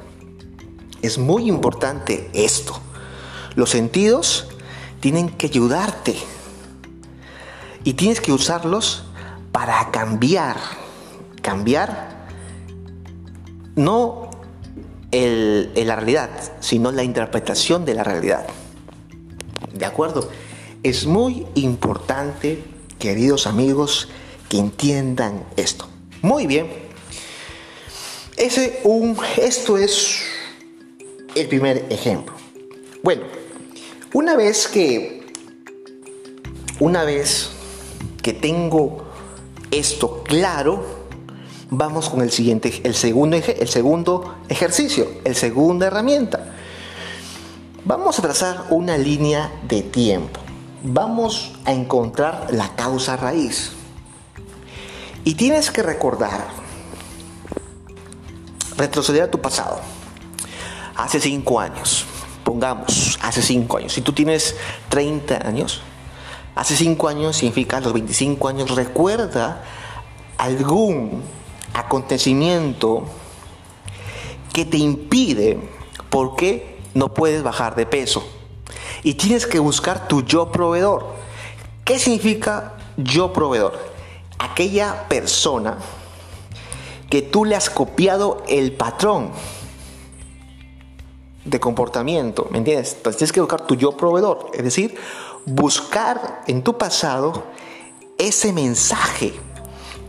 Es 1.01 1.17
muy 1.17 1.47
importante 1.47 2.29
esto. 2.33 2.79
Los 3.55 3.69
sentidos 3.69 4.47
tienen 4.99 5.29
que 5.29 5.47
ayudarte 5.47 6.15
y 7.83 7.93
tienes 7.93 8.21
que 8.21 8.31
usarlos 8.31 9.03
para 9.51 9.91
cambiar. 9.91 10.57
Cambiar 11.41 12.27
no 13.75 14.29
el, 15.11 15.71
la 15.75 15.95
realidad, 15.95 16.29
sino 16.59 16.91
la 16.91 17.03
interpretación 17.03 17.85
de 17.85 17.93
la 17.93 18.03
realidad. 18.03 18.45
¿De 19.73 19.85
acuerdo? 19.85 20.29
Es 20.83 21.05
muy 21.05 21.45
importante, 21.55 22.63
queridos 22.99 23.47
amigos, 23.47 24.09
que 24.49 24.57
entiendan 24.57 25.45
esto. 25.57 25.87
Muy 26.21 26.47
bien. 26.47 26.67
Ese 28.37 28.81
un, 28.83 29.17
esto 29.37 29.77
es 29.77 30.21
el 31.35 31.47
primer 31.47 31.85
ejemplo. 31.89 32.33
Bueno, 33.03 33.23
una 34.13 34.35
vez 34.35 34.67
que 34.67 35.25
una 36.79 37.03
vez 37.03 37.51
que 38.21 38.33
tengo 38.33 39.05
esto 39.71 40.23
claro, 40.23 40.83
vamos 41.69 42.09
con 42.09 42.21
el 42.21 42.31
siguiente, 42.31 42.81
el 42.83 42.95
segundo, 42.95 43.37
el 43.37 43.67
segundo 43.67 44.35
ejercicio, 44.49 45.07
el 45.23 45.35
segunda 45.35 45.87
herramienta. 45.87 46.53
Vamos 47.85 48.19
a 48.19 48.23
trazar 48.23 48.65
una 48.71 48.97
línea 48.97 49.51
de 49.67 49.83
tiempo. 49.83 50.39
Vamos 50.83 51.53
a 51.65 51.71
encontrar 51.71 52.47
la 52.51 52.75
causa 52.75 53.15
raíz. 53.15 53.71
Y 55.25 55.33
tienes 55.33 55.71
que 55.71 55.81
recordar, 55.81 56.45
retroceder 58.77 59.23
a 59.23 59.31
tu 59.31 59.41
pasado 59.41 59.81
hace 60.95 61.19
cinco 61.19 61.59
años. 61.59 62.05
pongamos, 62.43 63.17
hace 63.23 63.41
5 63.41 63.77
años, 63.77 63.93
si 63.93 64.01
tú 64.01 64.13
tienes 64.13 64.55
30 64.89 65.47
años, 65.47 65.81
hace 66.53 66.75
5 66.75 67.07
años 67.07 67.35
significa 67.35 67.79
los 67.79 67.91
25 67.91 68.47
años, 68.47 68.69
recuerda 68.69 69.63
algún 70.37 71.23
acontecimiento 71.73 73.05
que 74.53 74.63
te 74.63 74.77
impide, 74.77 75.59
¿por 76.11 76.35
qué 76.35 76.77
no 76.93 77.15
puedes 77.15 77.41
bajar 77.41 77.75
de 77.75 77.87
peso? 77.87 78.23
Y 79.01 79.15
tienes 79.15 79.47
que 79.47 79.57
buscar 79.57 80.07
tu 80.07 80.23
yo 80.23 80.51
proveedor. 80.51 81.15
¿Qué 81.83 81.97
significa 81.97 82.73
yo 82.95 83.33
proveedor? 83.33 83.94
Aquella 84.39 85.07
persona 85.07 85.77
que 87.09 87.21
tú 87.21 87.45
le 87.45 87.55
has 87.55 87.69
copiado 87.69 88.43
el 88.47 88.73
patrón 88.73 89.31
de 91.45 91.59
comportamiento, 91.59 92.47
¿me 92.51 92.57
entiendes? 92.57 92.93
Entonces 92.97 93.17
tienes 93.17 93.31
que 93.31 93.39
buscar 93.39 93.65
tu 93.67 93.75
yo 93.75 93.95
proveedor, 93.95 94.49
es 94.53 94.63
decir, 94.63 94.97
buscar 95.45 96.43
en 96.47 96.63
tu 96.63 96.77
pasado 96.77 97.43
ese 98.17 98.51
mensaje 98.51 99.33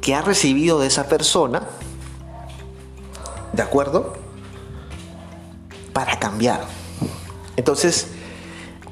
que 0.00 0.14
has 0.14 0.24
recibido 0.24 0.78
de 0.78 0.86
esa 0.86 1.08
persona, 1.08 1.62
¿de 3.52 3.62
acuerdo? 3.62 4.14
Para 5.92 6.18
cambiar. 6.18 6.64
Entonces, 7.56 8.08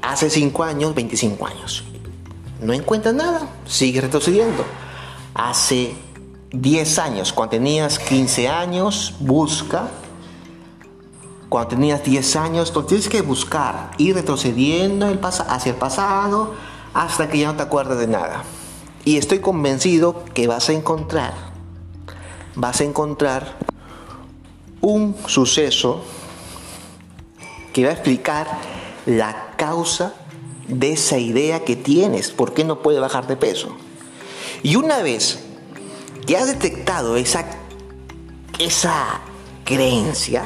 hace 0.01 0.29
5 0.29 0.63
años, 0.63 0.93
25 0.93 1.47
años, 1.47 1.83
no 2.61 2.73
encuentras 2.73 3.15
nada, 3.15 3.47
sigue 3.65 4.01
retrocediendo. 4.01 4.63
Hace 5.35 5.95
10 6.51 6.99
años, 6.99 7.31
cuando 7.31 7.51
tenías 7.51 7.99
15 7.99 8.47
años, 8.47 9.13
busca 9.19 9.91
cuando 11.49 11.69
tenías 11.69 12.03
10 12.03 12.35
años, 12.35 12.73
tú 12.73 12.83
tienes 12.83 13.07
que 13.07 13.21
buscar, 13.21 13.91
ir 13.97 14.15
retrocediendo 14.15 15.07
el 15.07 15.19
hacia 15.23 15.71
el 15.71 15.77
pasado 15.77 16.53
hasta 16.93 17.29
que 17.29 17.39
ya 17.39 17.47
no 17.47 17.55
te 17.55 17.63
acuerdes 17.63 17.99
de 17.99 18.07
nada. 18.07 18.43
Y 19.05 19.17
estoy 19.17 19.39
convencido 19.39 20.25
que 20.33 20.47
vas 20.47 20.67
a 20.69 20.73
encontrar, 20.73 21.33
vas 22.55 22.81
a 22.81 22.83
encontrar 22.83 23.57
un 24.81 25.15
suceso 25.27 26.01
que 27.71 27.83
va 27.83 27.91
a 27.91 27.93
explicar 27.93 28.47
la 29.05 29.53
causa 29.55 30.13
de 30.67 30.93
esa 30.93 31.19
idea 31.19 31.63
que 31.63 31.75
tienes, 31.75 32.31
por 32.31 32.53
qué 32.53 32.63
no 32.63 32.81
puede 32.81 32.99
bajar 32.99 33.27
de 33.27 33.37
peso. 33.37 33.69
Y 34.63 34.75
una 34.75 35.01
vez 35.01 35.39
que 36.25 36.37
has 36.37 36.47
detectado 36.47 37.17
esa, 37.17 37.45
esa 38.59 39.21
creencia, 39.63 40.43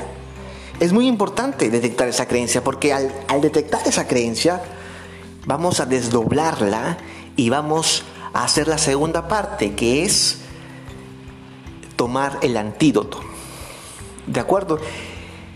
es 0.80 0.94
muy 0.94 1.08
importante 1.08 1.70
detectar 1.70 2.08
esa 2.08 2.28
creencia 2.28 2.64
porque 2.64 2.94
al, 2.94 3.12
detectar 3.42 3.86
esa 3.86 4.08
creencia 4.08 4.62
vamos 5.46 5.80
a 5.80 5.86
desdoblarla 5.86 6.98
y 7.36 7.50
vamos 7.50 8.04
a 8.34 8.44
hacer 8.46 8.68
la 8.68 8.78
segunda 8.78 9.28
parte 9.28 9.76
que 9.76 10.04
es 10.06 10.40
tomar 11.96 12.40
el 12.42 12.56
antídoto. 12.56 13.20
¿De 14.26 14.40
acuerdo? 14.40 14.80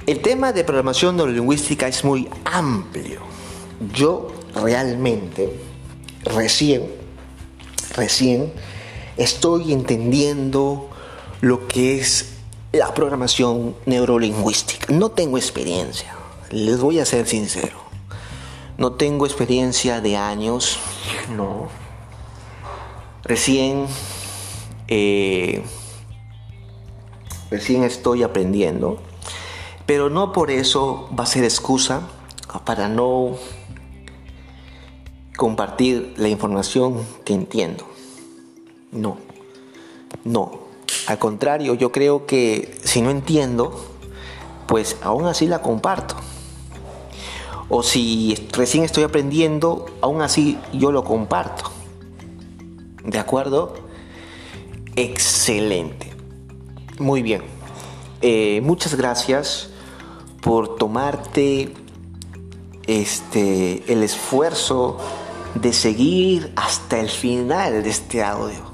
El 0.06 0.22
tema 0.22 0.52
de 0.52 0.66
programación 0.66 1.16
neurolingüística 1.16 1.88
es 1.88 2.04
muy 2.04 2.28
amplio. 2.44 3.22
Yo 3.94 4.30
realmente 4.56 5.58
recién, 6.26 6.84
recién 7.96 8.52
estoy 9.18 9.74
entendiendo 9.74 10.90
lo 11.42 11.68
que 11.68 12.00
es 12.00 12.34
la 12.72 12.94
programación 12.94 13.76
neurolingüística. 13.86 14.92
No 14.94 15.12
tengo 15.12 15.38
experiencia, 15.38 16.16
les 16.50 16.80
voy 16.80 17.00
a 17.00 17.06
ser 17.06 17.28
sincero. 17.28 17.78
No 18.78 18.94
tengo 18.94 19.26
experiencia 19.26 20.02
de 20.02 20.18
años, 20.18 20.80
no. 21.36 21.70
Recién, 23.24 23.86
eh, 24.88 25.64
recién 27.52 27.84
estoy 27.84 28.24
aprendiendo, 28.24 29.00
pero 29.86 30.10
no 30.10 30.34
por 30.34 30.50
eso 30.50 31.08
va 31.18 31.24
a 31.24 31.28
ser 31.28 31.44
excusa 31.44 32.02
para 32.66 32.88
no 32.88 33.38
compartir 35.38 36.14
la 36.18 36.30
información 36.30 37.06
que 37.26 37.34
entiendo. 37.34 37.86
No, 38.92 39.18
no. 40.24 40.64
Al 41.08 41.18
contrario, 41.20 41.74
yo 41.74 41.92
creo 41.92 42.26
que 42.26 42.80
si 42.84 43.02
no 43.02 43.10
entiendo, 43.10 43.74
pues 44.68 44.98
aún 45.02 45.26
así 45.26 45.48
la 45.48 45.62
comparto. 45.62 46.16
O 47.70 47.82
si 47.82 48.36
recién 48.52 48.84
estoy 48.84 49.04
aprendiendo, 49.04 49.88
aún 50.02 50.22
así 50.22 50.58
yo 50.72 50.92
lo 50.92 51.04
comparto. 51.04 51.72
¿De 53.04 53.20
acuerdo? 53.20 53.74
Excelente. 54.96 56.14
Muy 57.00 57.22
bien. 57.22 57.42
Eh, 58.22 58.62
muchas 58.64 58.96
gracias 58.96 59.72
por 60.42 60.76
tomarte 60.76 61.74
este, 62.86 63.92
el 63.92 64.04
esfuerzo 64.04 64.98
de 65.56 65.74
seguir 65.74 66.52
hasta 66.56 67.00
el 67.00 67.10
final 67.10 67.84
de 67.84 67.90
este 67.90 68.24
audio. 68.24 68.74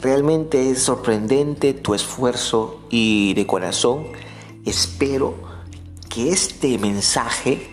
Realmente 0.00 0.70
es 0.70 0.82
sorprendente 0.82 1.74
tu 1.74 1.94
esfuerzo 1.94 2.80
y 2.90 3.34
de 3.34 3.46
corazón 3.46 4.08
espero 4.64 5.34
que 6.08 6.30
este 6.30 6.78
mensaje 6.78 7.68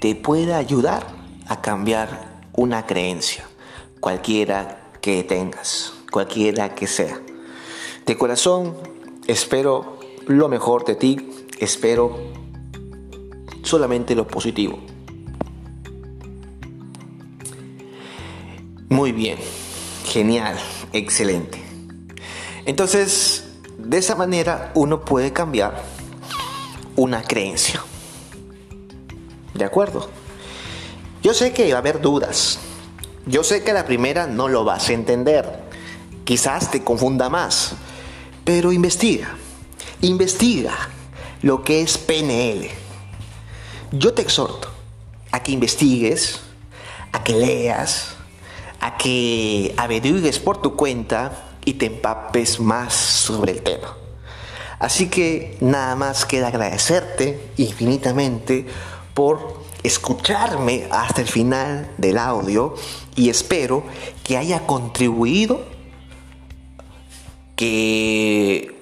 te 0.00 0.14
pueda 0.14 0.58
ayudar 0.58 1.06
a 1.46 1.60
cambiar 1.60 2.42
una 2.52 2.86
creencia, 2.86 3.44
cualquiera 4.00 4.92
que 5.00 5.24
tengas, 5.24 5.92
cualquiera 6.10 6.74
que 6.74 6.86
sea. 6.86 7.20
De 8.06 8.16
corazón 8.16 8.74
espero 9.26 9.98
lo 10.26 10.48
mejor 10.48 10.84
de 10.84 10.94
ti, 10.94 11.30
espero 11.58 12.18
solamente 13.62 14.14
lo 14.14 14.26
positivo. 14.26 14.78
Bien, 19.12 19.38
genial 20.04 20.58
excelente. 20.92 21.62
Entonces, 22.66 23.44
de 23.78 23.98
esa 23.98 24.14
manera 24.14 24.70
uno 24.74 25.04
puede 25.04 25.32
cambiar 25.32 25.82
una 26.96 27.22
creencia. 27.22 27.82
¿De 29.54 29.64
acuerdo? 29.64 30.10
Yo 31.22 31.32
sé 31.34 31.52
que 31.52 31.70
va 31.70 31.76
a 31.76 31.80
haber 31.80 32.00
dudas. 32.00 32.58
Yo 33.26 33.44
sé 33.44 33.62
que 33.62 33.72
la 33.72 33.86
primera 33.86 34.26
no 34.26 34.48
lo 34.48 34.64
vas 34.64 34.88
a 34.88 34.92
entender. 34.92 35.60
Quizás 36.24 36.70
te 36.70 36.84
confunda 36.84 37.28
más. 37.28 37.72
Pero 38.44 38.72
investiga. 38.72 39.34
Investiga 40.02 40.74
lo 41.42 41.64
que 41.64 41.80
es 41.80 41.98
PNL. 41.98 42.68
Yo 43.92 44.12
te 44.12 44.22
exhorto 44.22 44.70
a 45.32 45.42
que 45.42 45.52
investigues, 45.52 46.40
a 47.12 47.24
que 47.24 47.32
leas, 47.32 48.17
a 48.80 48.96
que 48.96 49.74
averigues 49.76 50.38
por 50.38 50.62
tu 50.62 50.76
cuenta 50.76 51.56
y 51.64 51.74
te 51.74 51.86
empapes 51.86 52.60
más 52.60 52.94
sobre 52.94 53.52
el 53.52 53.62
tema. 53.62 53.96
Así 54.78 55.08
que 55.08 55.56
nada 55.60 55.96
más 55.96 56.24
queda 56.24 56.48
agradecerte 56.48 57.50
infinitamente 57.56 58.66
por 59.14 59.62
escucharme 59.82 60.86
hasta 60.90 61.20
el 61.20 61.28
final 61.28 61.90
del 61.98 62.18
audio 62.18 62.74
y 63.16 63.30
espero 63.30 63.82
que 64.22 64.36
haya 64.36 64.66
contribuido, 64.66 65.64
que 67.56 68.78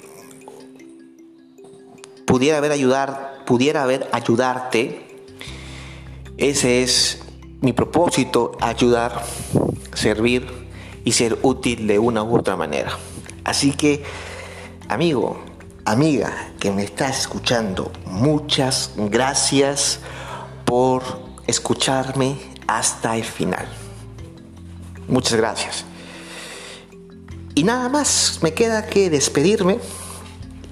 pudiera 2.27 2.59
haber 2.59 2.73
ayudar, 2.73 3.45
pudiera 3.47 3.83
haber 3.83 4.07
ayudarte. 4.13 5.07
Ese 6.37 6.83
es 6.83 7.23
mi 7.63 7.73
propósito, 7.73 8.53
ayudar 8.61 9.25
servir 9.97 10.47
y 11.05 11.13
ser 11.13 11.39
útil 11.43 11.87
de 11.87 11.99
una 11.99 12.23
u 12.23 12.37
otra 12.37 12.57
manera. 12.57 12.97
Así 13.45 13.73
que, 13.73 14.05
amigo, 14.89 15.41
amiga 15.85 16.51
que 16.59 16.71
me 16.71 16.83
estás 16.85 17.21
escuchando, 17.21 17.93
muchas 18.07 18.93
gracias 18.97 20.01
por 20.65 21.03
escucharme 21.47 22.37
hasta 22.67 23.17
el 23.17 23.25
final. 23.25 23.67
Muchas 25.09 25.35
gracias. 25.35 25.85
Y 27.55 27.63
nada 27.63 27.89
más, 27.89 28.41
me 28.43 28.53
queda 28.53 28.87
que 28.87 29.09
despedirme 29.09 29.79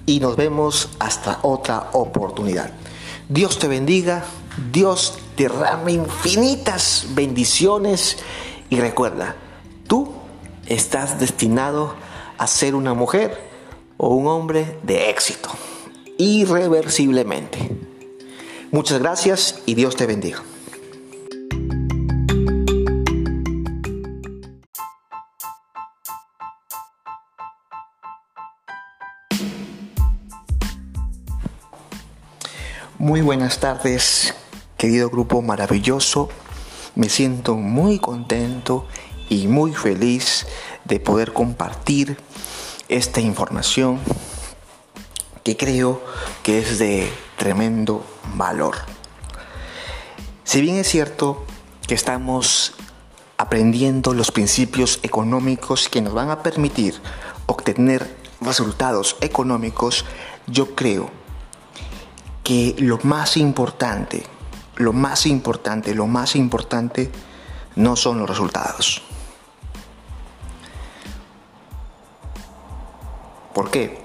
y 0.05 0.21
nos 0.21 0.37
vemos 0.37 0.91
hasta 0.99 1.39
otra 1.43 1.91
oportunidad. 1.93 2.73
Dios 3.29 3.59
te 3.59 3.69
bendiga, 3.69 4.25
Dios 4.73 5.15
derrame 5.37 5.93
infinitas 5.93 7.07
bendiciones 7.11 8.19
y 8.71 8.81
recuerda, 8.81 9.37
tú 9.87 10.13
estás 10.67 11.21
destinado 11.21 11.95
a 12.39 12.47
ser 12.47 12.75
una 12.75 12.95
mujer 12.95 13.39
o 13.97 14.09
un 14.09 14.27
hombre 14.27 14.79
de 14.83 15.11
éxito, 15.11 15.51
irreversiblemente. 16.19 17.71
Muchas 18.71 18.99
gracias 18.99 19.61
y 19.67 19.75
Dios 19.75 19.97
te 19.97 20.07
bendiga. 20.07 20.43
Muy 32.99 33.21
buenas 33.21 33.61
tardes, 33.61 34.35
querido 34.79 35.11
grupo 35.11 35.43
maravilloso. 35.43 36.31
Me 36.95 37.09
siento 37.09 37.57
muy 37.57 37.99
contento 37.99 38.87
y 39.29 39.49
muy 39.49 39.75
feliz 39.75 40.47
de 40.85 41.01
poder 41.01 41.33
compartir 41.33 42.17
esta 42.89 43.21
información 43.21 43.99
que 45.43 45.57
creo 45.57 46.03
que 46.43 46.59
es 46.59 46.79
de 46.79 47.11
tremendo 47.37 48.05
valor. 48.35 48.77
Si 50.45 50.61
bien 50.61 50.77
es 50.77 50.89
cierto 50.89 51.45
que 51.87 51.95
estamos 51.95 52.75
aprendiendo 53.37 54.15
los 54.15 54.31
principios 54.31 55.01
económicos 55.03 55.89
que 55.89 56.01
nos 56.01 56.15
van 56.15 56.31
a 56.31 56.43
permitir 56.43 57.01
obtener 57.47 58.17
resultados 58.41 59.17
económicos, 59.21 60.05
yo 60.47 60.75
creo 60.75 61.11
que 62.43 62.75
lo 62.79 62.99
más 63.03 63.37
importante, 63.37 64.25
lo 64.77 64.93
más 64.93 65.27
importante, 65.27 65.95
lo 65.95 66.07
más 66.07 66.37
importante 66.37 67.11
no 67.77 67.97
son 67.97 68.19
los 68.19 68.29
resultados. 68.29 69.03
¿Por 73.53 73.71
qué? 73.71 74.03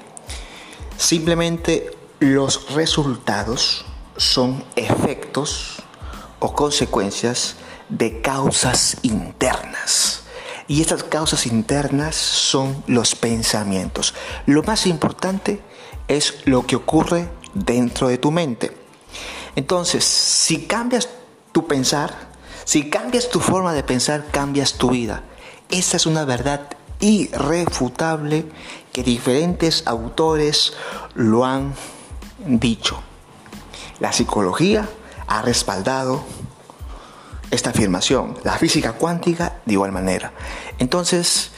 Simplemente 0.97 1.91
los 2.19 2.73
resultados 2.73 3.86
son 4.17 4.63
efectos 4.75 5.82
o 6.39 6.53
consecuencias 6.53 7.55
de 7.89 8.21
causas 8.21 8.97
internas. 9.01 10.23
Y 10.67 10.82
estas 10.82 11.03
causas 11.03 11.47
internas 11.47 12.15
son 12.15 12.84
los 12.86 13.15
pensamientos. 13.15 14.13
Lo 14.45 14.62
más 14.62 14.86
importante 14.86 15.62
es 16.08 16.45
lo 16.45 16.67
que 16.67 16.75
ocurre 16.75 17.29
dentro 17.55 18.08
de 18.08 18.19
tu 18.19 18.29
mente. 18.29 18.78
Entonces, 19.55 20.03
si 20.03 20.65
cambias 20.65 21.09
tu 21.51 21.67
pensar, 21.67 22.29
si 22.65 22.89
cambias 22.89 23.29
tu 23.29 23.39
forma 23.39 23.73
de 23.73 23.83
pensar, 23.83 24.25
cambias 24.31 24.73
tu 24.73 24.91
vida. 24.91 25.23
Esa 25.69 25.97
es 25.97 26.05
una 26.05 26.25
verdad 26.25 26.69
irrefutable 26.99 28.45
que 28.91 29.03
diferentes 29.03 29.83
autores 29.85 30.73
lo 31.15 31.45
han 31.45 31.73
dicho. 32.45 33.01
La 33.99 34.13
psicología 34.13 34.88
ha 35.27 35.41
respaldado 35.41 36.23
esta 37.51 37.71
afirmación, 37.71 38.38
la 38.43 38.57
física 38.57 38.93
cuántica 38.93 39.57
de 39.65 39.73
igual 39.73 39.91
manera. 39.91 40.31
Entonces, 40.77 41.51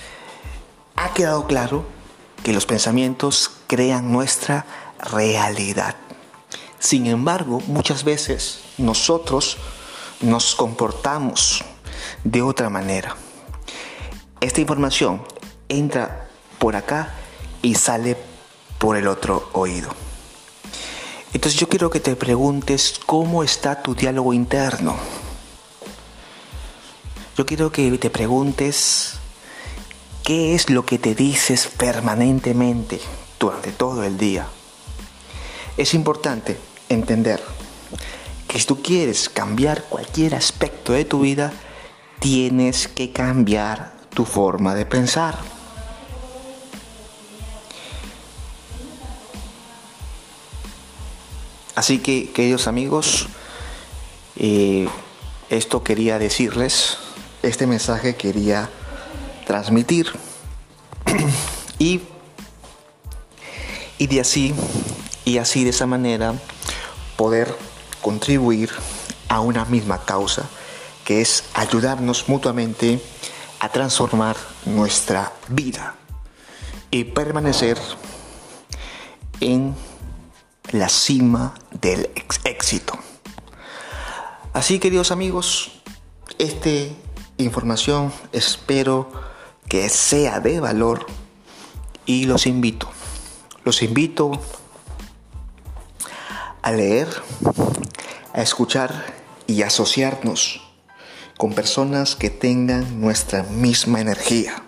ha 0.96 1.14
quedado 1.14 1.48
claro 1.48 1.86
que 2.44 2.54
los 2.54 2.66
pensamientos 2.66 3.52
crean 3.68 4.12
nuestra 4.12 4.66
realidad. 5.00 5.96
Sin 6.82 7.06
embargo, 7.06 7.62
muchas 7.68 8.04
veces 8.04 8.62
nosotros 8.80 9.58
nos 10.20 10.56
comportamos 10.56 11.64
de 12.24 12.42
otra 12.42 12.72
manera. 12.72 13.16
Esta 14.40 14.62
información 14.62 15.22
entra 15.70 16.28
por 16.58 16.76
acá 16.76 17.14
y 17.62 17.76
sale 17.76 18.18
por 18.80 18.98
el 18.98 19.08
otro 19.08 19.48
oído. 19.54 19.92
Entonces 21.34 21.60
yo 21.60 21.70
quiero 21.70 21.92
que 21.92 22.00
te 22.00 22.16
preguntes 22.16 23.00
cómo 23.06 23.44
está 23.44 23.84
tu 23.84 23.94
diálogo 23.94 24.34
interno. 24.34 24.96
Yo 27.38 27.46
quiero 27.46 27.72
que 27.72 27.96
te 28.00 28.10
preguntes 28.10 29.20
qué 30.24 30.56
es 30.56 30.72
lo 30.72 30.84
que 30.84 30.98
te 30.98 31.14
dices 31.14 31.68
permanentemente 31.68 33.00
durante 33.40 33.72
todo 33.72 34.04
el 34.04 34.18
día. 34.18 34.48
Es 35.78 35.94
importante 35.94 36.71
entender 36.94 37.42
que 38.48 38.60
si 38.60 38.66
tú 38.66 38.82
quieres 38.82 39.30
cambiar 39.30 39.84
cualquier 39.84 40.36
aspecto 40.36 40.94
de 40.94 41.06
tu 41.06 41.22
vida, 41.22 41.54
tienes 42.20 42.88
que 42.88 43.12
cambiar 43.12 43.94
tu 44.14 44.26
forma 44.26 44.76
de 44.76 44.86
pensar. 44.86 45.38
Así 51.76 52.00
que, 52.00 52.30
queridos 52.32 52.68
amigos, 52.68 53.28
eh, 54.36 54.88
esto 55.50 55.84
quería 55.84 56.20
decirles, 56.20 56.98
este 57.44 57.66
mensaje 57.68 58.16
quería 58.16 58.70
transmitir 59.48 60.12
y, 61.80 62.02
y 63.98 64.08
de 64.08 64.20
así, 64.20 64.54
y 65.24 65.38
así 65.38 65.64
de 65.64 65.70
esa 65.70 65.88
manera 65.88 66.36
poder 67.22 67.56
contribuir 68.02 68.72
a 69.30 69.42
una 69.42 69.64
misma 69.66 70.00
causa 70.06 70.50
que 71.06 71.22
es 71.22 71.44
ayudarnos 71.54 72.28
mutuamente 72.30 73.00
a 73.60 73.70
transformar 73.70 74.36
nuestra 74.66 75.32
vida 75.48 75.94
y 76.90 77.04
permanecer 77.04 77.78
en 79.40 79.76
la 80.72 80.90
cima 80.90 81.54
del 81.70 82.10
éxito. 82.44 82.98
Así 84.52 84.80
queridos 84.80 85.12
amigos, 85.12 85.74
esta 86.40 86.72
información 87.38 88.12
espero 88.32 89.12
que 89.70 89.90
sea 89.90 90.40
de 90.40 90.60
valor 90.60 91.06
y 92.08 92.26
los 92.26 92.48
invito, 92.48 92.90
los 93.64 93.84
invito 93.84 94.42
a 96.62 96.72
leer, 96.72 97.08
a 98.34 98.42
escuchar 98.42 99.06
y 99.48 99.62
asociarnos 99.64 100.62
con 101.38 101.54
personas 101.54 102.16
que 102.16 102.30
tengan 102.30 103.02
nuestra 103.02 103.44
misma 103.44 104.00
energía 104.02 104.64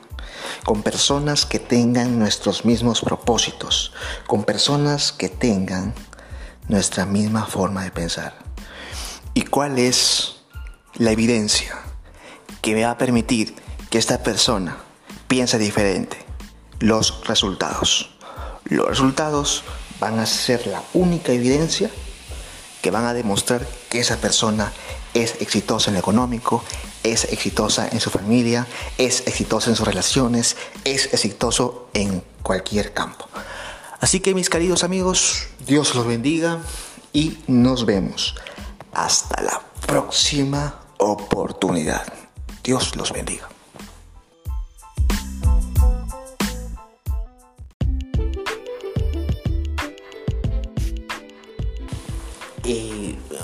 con 0.63 0.81
personas 0.81 1.45
que 1.45 1.59
tengan 1.59 2.19
nuestros 2.19 2.65
mismos 2.65 3.01
propósitos, 3.01 3.93
con 4.27 4.43
personas 4.43 5.11
que 5.11 5.29
tengan 5.29 5.93
nuestra 6.67 7.05
misma 7.05 7.45
forma 7.45 7.83
de 7.83 7.91
pensar. 7.91 8.37
¿Y 9.33 9.43
cuál 9.43 9.77
es 9.77 10.43
la 10.95 11.11
evidencia 11.11 11.77
que 12.61 12.73
me 12.73 12.85
va 12.85 12.91
a 12.91 12.97
permitir 12.97 13.55
que 13.89 13.97
esta 13.97 14.23
persona 14.23 14.77
piense 15.27 15.57
diferente? 15.57 16.17
Los 16.79 17.25
resultados. 17.27 18.15
Los 18.65 18.87
resultados 18.87 19.63
van 20.03 20.19
a 20.19 20.25
ser 20.25 20.67
la 20.67 20.83
única 20.93 21.31
evidencia 21.31 21.89
que 22.81 22.91
van 22.91 23.05
a 23.05 23.13
demostrar 23.13 23.65
que 23.89 24.01
esa 24.01 24.17
persona 24.17 24.73
es 25.13 25.35
exitosa 25.39 25.91
en 25.91 25.93
lo 25.93 26.01
económico, 26.01 26.61
es 27.03 27.23
exitosa 27.31 27.87
en 27.89 28.01
su 28.01 28.09
familia, 28.09 28.67
es 28.97 29.23
exitosa 29.27 29.69
en 29.69 29.77
sus 29.77 29.87
relaciones, 29.87 30.57
es 30.83 31.13
exitoso 31.13 31.87
en 31.93 32.21
cualquier 32.41 32.91
campo. 32.91 33.29
Así 34.01 34.19
que 34.19 34.33
mis 34.33 34.49
queridos 34.49 34.83
amigos, 34.83 35.47
Dios 35.65 35.95
los 35.95 36.05
bendiga 36.05 36.59
y 37.13 37.37
nos 37.47 37.85
vemos. 37.85 38.35
Hasta 38.91 39.41
la 39.41 39.61
próxima 39.87 40.81
oportunidad. 40.97 42.03
Dios 42.61 42.97
los 42.97 43.13
bendiga. 43.13 43.52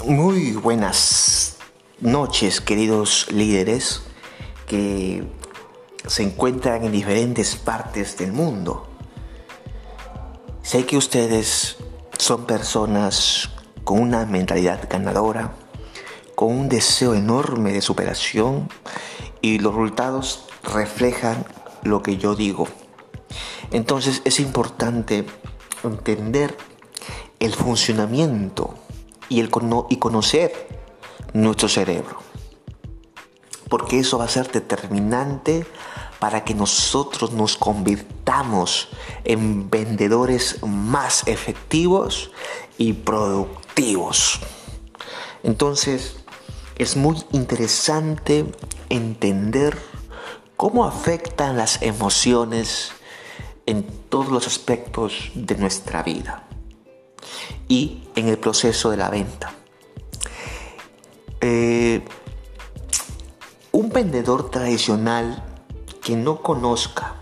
Muy 0.09 0.53
buenas 0.53 1.57
noches, 1.99 2.61
queridos 2.61 3.27
líderes 3.31 4.01
que 4.65 5.23
se 6.07 6.23
encuentran 6.23 6.83
en 6.83 6.91
diferentes 6.91 7.55
partes 7.55 8.17
del 8.17 8.31
mundo. 8.31 8.87
Sé 10.63 10.87
que 10.87 10.97
ustedes 10.97 11.77
son 12.17 12.47
personas 12.47 13.51
con 13.83 13.99
una 13.99 14.25
mentalidad 14.25 14.89
ganadora, 14.89 15.53
con 16.33 16.57
un 16.57 16.69
deseo 16.69 17.13
enorme 17.13 17.71
de 17.71 17.81
superación 17.81 18.67
y 19.41 19.59
los 19.59 19.75
resultados 19.75 20.45
reflejan 20.63 21.45
lo 21.83 22.01
que 22.01 22.17
yo 22.17 22.35
digo. 22.35 22.67
Entonces 23.69 24.23
es 24.25 24.39
importante 24.39 25.27
entender 25.83 26.57
el 27.39 27.53
funcionamiento 27.53 28.73
y, 29.29 29.39
el, 29.39 29.49
y 29.89 29.97
conocer 29.97 30.67
nuestro 31.33 31.69
cerebro. 31.69 32.19
Porque 33.69 33.99
eso 33.99 34.17
va 34.17 34.25
a 34.25 34.29
ser 34.29 34.51
determinante 34.51 35.65
para 36.19 36.43
que 36.43 36.53
nosotros 36.53 37.31
nos 37.31 37.55
convirtamos 37.55 38.89
en 39.23 39.69
vendedores 39.69 40.61
más 40.63 41.25
efectivos 41.27 42.31
y 42.77 42.93
productivos. 42.93 44.39
Entonces, 45.43 46.17
es 46.77 46.97
muy 46.97 47.23
interesante 47.31 48.45
entender 48.89 49.77
cómo 50.57 50.85
afectan 50.85 51.55
las 51.55 51.81
emociones 51.81 52.91
en 53.65 53.83
todos 54.09 54.29
los 54.29 54.47
aspectos 54.47 55.31
de 55.35 55.55
nuestra 55.55 56.03
vida 56.03 56.47
y 57.67 58.01
en 58.19 58.27
el 58.27 58.37
proceso 58.37 58.89
de 58.91 58.97
la 58.97 59.09
venta. 59.09 59.53
Eh, 61.41 62.03
un 63.71 63.89
vendedor 63.89 64.51
tradicional 64.51 65.43
que 66.01 66.15
no 66.15 66.41
conozca 66.41 67.15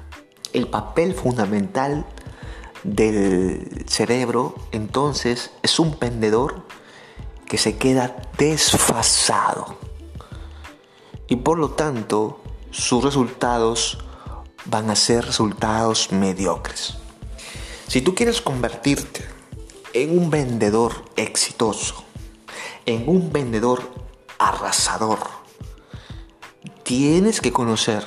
el 0.54 0.68
papel 0.68 1.14
fundamental 1.14 2.06
del 2.84 3.86
cerebro, 3.88 4.56
entonces 4.72 5.52
es 5.62 5.80
un 5.80 5.98
vendedor 6.00 6.64
que 7.46 7.58
se 7.58 7.78
queda 7.78 8.16
desfasado. 8.38 9.78
Y 11.28 11.38
por 11.38 11.60
lo 11.60 11.72
tanto, 11.72 12.42
sus 12.72 13.04
resultados 13.04 14.00
van 14.66 14.90
a 14.90 14.96
ser 14.96 15.26
resultados 15.26 16.12
mediocres. 16.12 16.96
Si 17.88 18.02
tú 18.02 18.16
quieres 18.16 18.42
convertirte 18.42 19.37
en 20.04 20.16
un 20.16 20.30
vendedor 20.30 20.94
exitoso, 21.16 22.04
en 22.86 23.10
un 23.10 23.34
vendedor 23.34 23.82
arrasador, 24.38 25.18
tienes 26.84 27.42
que 27.42 27.52
conocer 27.52 28.06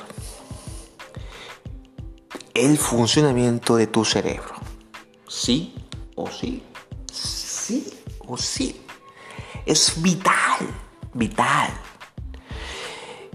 el 2.53 2.77
funcionamiento 2.77 3.75
de 3.75 3.87
tu 3.87 4.05
cerebro. 4.05 4.53
Sí 5.27 5.75
o 6.15 6.31
sí. 6.31 6.63
Sí 7.11 7.93
o 8.25 8.37
sí. 8.37 8.79
Es 9.65 10.01
vital, 10.01 10.59
vital. 11.13 11.71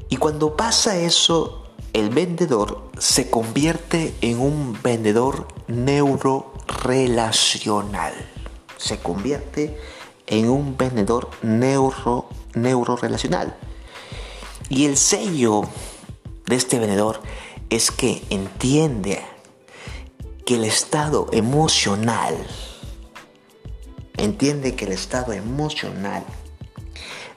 Y 0.09 0.17
cuando 0.17 0.57
pasa 0.57 0.97
eso, 0.97 1.75
el 1.93 2.09
vendedor 2.09 2.91
se 2.99 3.29
convierte 3.29 4.15
en 4.23 4.41
un 4.41 4.79
vendedor 4.83 5.47
neurorelacional. 5.69 8.36
Se 8.77 8.99
convierte 8.99 9.79
en 10.27 10.49
un 10.51 10.77
vendedor 10.77 11.31
neuro, 11.43 12.29
neurorelacional. 12.55 13.57
Y 14.69 14.87
el 14.87 14.97
sello 14.97 15.63
de 16.47 16.57
este 16.57 16.79
vendedor 16.79 17.21
es 17.71 17.91
que 17.91 18.23
entiende 18.31 19.25
que 20.45 20.57
el 20.57 20.65
estado 20.65 21.29
emocional, 21.33 22.35
entiende 24.17 24.75
que 24.77 24.85
el 24.87 24.93
estado 24.93 25.33
emocional 25.33 26.25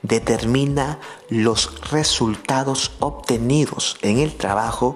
determina 0.02 1.00
los 1.30 1.90
resultados 1.92 2.92
obtenidos 3.00 3.98
en 4.02 4.20
el 4.20 4.36
trabajo 4.36 4.96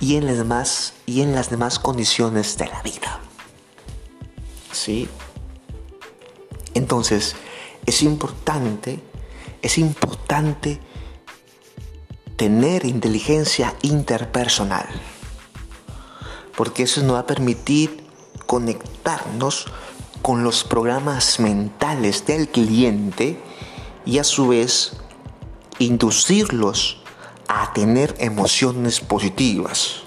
y 0.00 0.16
en 0.16 0.26
las 0.26 0.36
demás, 0.36 0.92
y 1.06 1.22
en 1.22 1.34
las 1.34 1.50
demás 1.50 1.78
condiciones 1.78 2.58
de 2.58 2.66
la 2.66 2.82
vida. 2.82 3.20
¿Sí? 4.72 5.08
Entonces, 6.76 7.36
es 7.86 8.02
importante, 8.02 9.00
es 9.62 9.78
importante 9.78 10.78
tener 12.36 12.84
inteligencia 12.84 13.74
interpersonal, 13.80 14.86
porque 16.54 16.82
eso 16.82 17.02
nos 17.02 17.14
va 17.14 17.20
a 17.20 17.26
permitir 17.26 18.04
conectarnos 18.44 19.64
con 20.20 20.44
los 20.44 20.64
programas 20.64 21.40
mentales 21.40 22.26
del 22.26 22.46
cliente 22.46 23.40
y 24.04 24.18
a 24.18 24.24
su 24.24 24.48
vez 24.48 24.98
inducirlos 25.78 27.02
a 27.48 27.72
tener 27.72 28.14
emociones 28.18 29.00
positivas. 29.00 30.02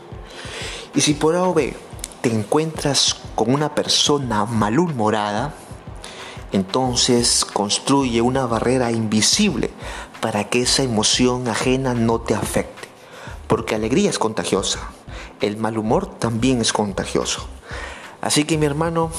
Y 0.93 1.01
si 1.01 1.15
por 1.15 1.35
A 1.35 1.51
te 2.21 2.31
encuentras 2.31 3.15
con 3.33 3.55
una 3.55 3.73
persona 3.73 4.45
malhumorada, 4.45 5.55
entonces 6.51 7.45
construye 7.45 8.21
una 8.21 8.45
barrera 8.45 8.91
invisible 8.91 9.71
para 10.21 10.45
que 10.45 10.63
esa 10.63 10.83
emoción 10.83 11.47
ajena 11.47 11.93
no 11.93 12.21
te 12.21 12.35
afecte. 12.35 12.87
Porque 13.47 13.75
alegría 13.75 14.09
es 14.09 14.19
contagiosa, 14.19 14.79
el 15.41 15.57
mal 15.57 15.77
humor 15.77 16.07
también 16.19 16.61
es 16.61 16.73
contagioso. 16.73 17.47
Así 18.21 18.43
que 18.43 18.57
mi 18.57 18.65
hermano, 18.65 19.11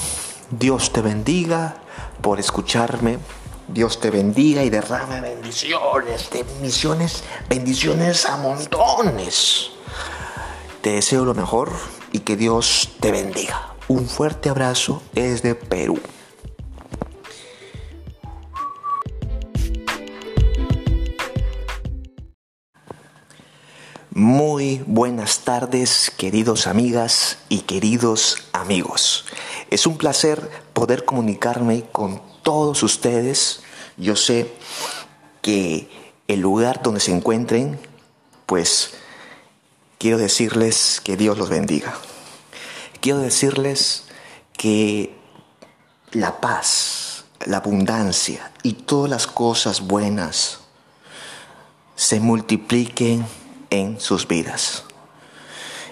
Dios 0.51 0.93
te 0.93 1.01
bendiga 1.01 1.77
por 2.21 2.39
escucharme. 2.39 3.19
Dios 3.67 4.01
te 4.01 4.09
bendiga 4.09 4.63
y 4.63 4.69
derrame 4.69 5.21
bendiciones, 5.21 6.29
bendiciones, 6.29 7.23
bendiciones 7.47 8.25
a 8.25 8.35
montones. 8.35 9.71
Te 10.81 10.91
deseo 10.91 11.23
lo 11.23 11.33
mejor 11.33 11.71
y 12.11 12.19
que 12.19 12.35
Dios 12.35 12.89
te 12.99 13.11
bendiga. 13.11 13.75
Un 13.87 14.07
fuerte 14.07 14.49
abrazo 14.49 15.01
desde 15.13 15.55
Perú. 15.55 15.99
Muy 24.13 24.83
buenas 24.87 25.45
tardes, 25.45 26.11
queridos 26.17 26.67
amigas 26.67 27.37
y 27.47 27.59
queridos 27.61 28.39
amigos. 28.51 29.23
Es 29.69 29.87
un 29.87 29.97
placer 29.97 30.51
poder 30.73 31.05
comunicarme 31.05 31.85
con 31.93 32.21
todos 32.43 32.83
ustedes. 32.83 33.61
Yo 33.95 34.17
sé 34.17 34.53
que 35.41 35.89
el 36.27 36.41
lugar 36.41 36.83
donde 36.83 36.99
se 36.99 37.13
encuentren, 37.13 37.79
pues 38.47 38.95
quiero 39.97 40.17
decirles 40.17 40.99
que 41.01 41.15
Dios 41.15 41.37
los 41.37 41.47
bendiga. 41.47 41.93
Quiero 42.99 43.19
decirles 43.19 44.07
que 44.57 45.15
la 46.11 46.41
paz, 46.41 47.23
la 47.45 47.57
abundancia 47.57 48.51
y 48.61 48.73
todas 48.73 49.09
las 49.09 49.25
cosas 49.25 49.79
buenas 49.79 50.59
se 51.95 52.19
multipliquen 52.19 53.25
en 53.71 53.99
sus 53.99 54.27
vidas. 54.27 54.83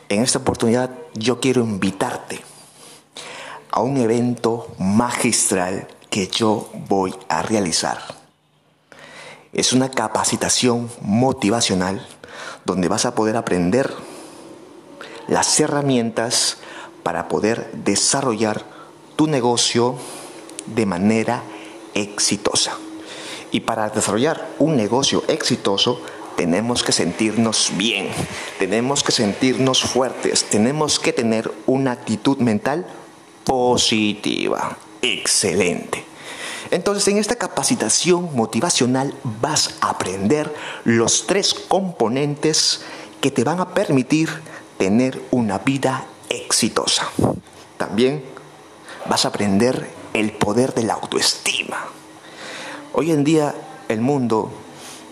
En 0.09 0.21
esta 0.21 0.37
oportunidad 0.37 0.91
yo 1.15 1.39
quiero 1.39 1.61
invitarte 1.61 2.41
a 3.71 3.81
un 3.81 3.97
evento 3.97 4.67
magistral 4.77 5.87
que 6.09 6.27
yo 6.27 6.69
voy 6.87 7.15
a 7.27 7.41
realizar. 7.41 7.99
Es 9.53 9.73
una 9.73 9.89
capacitación 9.89 10.91
motivacional 11.01 12.05
donde 12.65 12.87
vas 12.87 13.05
a 13.05 13.15
poder 13.15 13.35
aprender 13.35 13.91
las 15.27 15.59
herramientas 15.59 16.57
para 17.03 17.27
poder 17.27 17.71
desarrollar 17.73 18.63
tu 19.15 19.27
negocio 19.27 19.95
de 20.65 20.85
manera 20.85 21.43
exitosa. 21.93 22.77
Y 23.51 23.61
para 23.61 23.89
desarrollar 23.89 24.47
un 24.59 24.75
negocio 24.75 25.23
exitoso 25.27 26.01
tenemos 26.39 26.83
que 26.83 26.93
sentirnos 26.93 27.73
bien, 27.75 28.07
tenemos 28.59 29.03
que 29.03 29.11
sentirnos 29.11 29.83
fuertes, 29.83 30.45
tenemos 30.45 30.97
que 30.97 31.11
tener 31.11 31.51
una 31.65 31.91
actitud 31.91 32.37
mental 32.37 32.85
positiva. 33.43 34.77
Excelente. 35.01 36.05
Entonces 36.71 37.05
en 37.09 37.17
esta 37.17 37.35
capacitación 37.35 38.33
motivacional 38.37 39.13
vas 39.41 39.75
a 39.81 39.89
aprender 39.89 40.55
los 40.85 41.27
tres 41.27 41.53
componentes 41.53 42.83
que 43.19 43.31
te 43.31 43.43
van 43.43 43.59
a 43.59 43.73
permitir 43.73 44.29
tener 44.77 45.21
una 45.31 45.57
vida 45.57 46.05
exitosa. 46.29 47.09
También 47.75 48.23
vas 49.09 49.25
a 49.25 49.27
aprender 49.27 49.89
el 50.13 50.31
poder 50.31 50.73
de 50.73 50.83
la 50.83 50.93
autoestima. 50.93 51.85
Hoy 52.93 53.11
en 53.11 53.25
día 53.25 53.53
el 53.89 53.99
mundo 53.99 54.49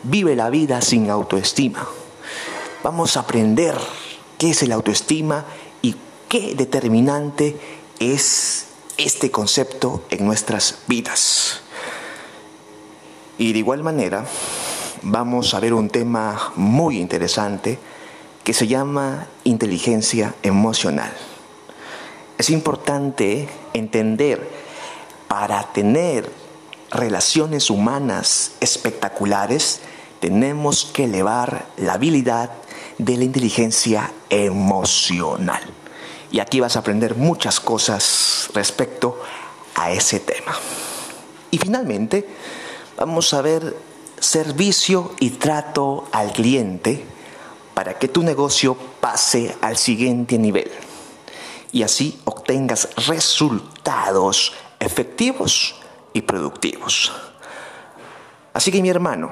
vive 0.10 0.36
la 0.36 0.50
vida 0.50 0.82
sin 0.82 1.10
autoestima. 1.10 1.88
Vamos 2.84 3.18
a 3.18 3.22
aprender 3.22 3.76
qué 4.38 4.52
es 4.52 4.64
el 4.64 4.72
autoestima 4.72 5.46
y 5.82 5.96
qué 6.30 6.56
determinante 6.56 7.58
es 8.00 8.68
este 8.98 9.32
concepto 9.32 10.06
en 10.10 10.26
nuestras 10.26 10.80
vidas. 10.88 11.62
Y 13.38 13.54
de 13.54 13.60
igual 13.60 13.84
manera, 13.84 14.26
vamos 15.04 15.54
a 15.54 15.60
ver 15.60 15.74
un 15.74 15.90
tema 15.90 16.54
muy 16.56 16.98
interesante 16.98 17.78
que 18.44 18.54
se 18.54 18.68
llama 18.68 19.28
inteligencia 19.44 20.36
emocional. 20.42 21.12
Es 22.38 22.50
importante 22.50 23.50
entender 23.74 24.50
para 25.28 25.62
tener 25.74 26.32
relaciones 26.90 27.70
humanas 27.70 28.54
espectaculares, 28.60 29.82
tenemos 30.20 30.86
que 30.86 31.06
elevar 31.06 31.68
la 31.78 31.94
habilidad 31.94 32.52
de 32.98 33.18
la 33.18 33.24
inteligencia 33.24 34.12
emocional. 34.30 35.62
Y 36.32 36.40
aquí 36.40 36.60
vas 36.60 36.76
a 36.76 36.80
aprender 36.80 37.16
muchas 37.16 37.60
cosas 37.60 38.50
respecto 38.54 39.20
a 39.76 39.92
ese 39.92 40.20
tema. 40.20 40.54
Y 41.52 41.58
finalmente, 41.58 42.28
vamos 42.98 43.34
a 43.34 43.42
ver 43.42 43.76
servicio 44.20 45.14
y 45.20 45.32
trato 45.32 46.08
al 46.12 46.34
cliente 46.34 47.06
para 47.74 47.98
que 47.98 48.08
tu 48.08 48.24
negocio 48.24 48.76
pase 49.00 49.56
al 49.62 49.78
siguiente 49.78 50.38
nivel 50.38 50.72
y 51.72 51.84
así 51.84 52.20
obtengas 52.26 52.90
resultados 53.08 54.54
efectivos 54.80 55.76
y 56.14 56.22
productivos. 56.22 57.12
Así 58.54 58.72
que 58.72 58.82
mi 58.82 58.90
hermano, 58.90 59.30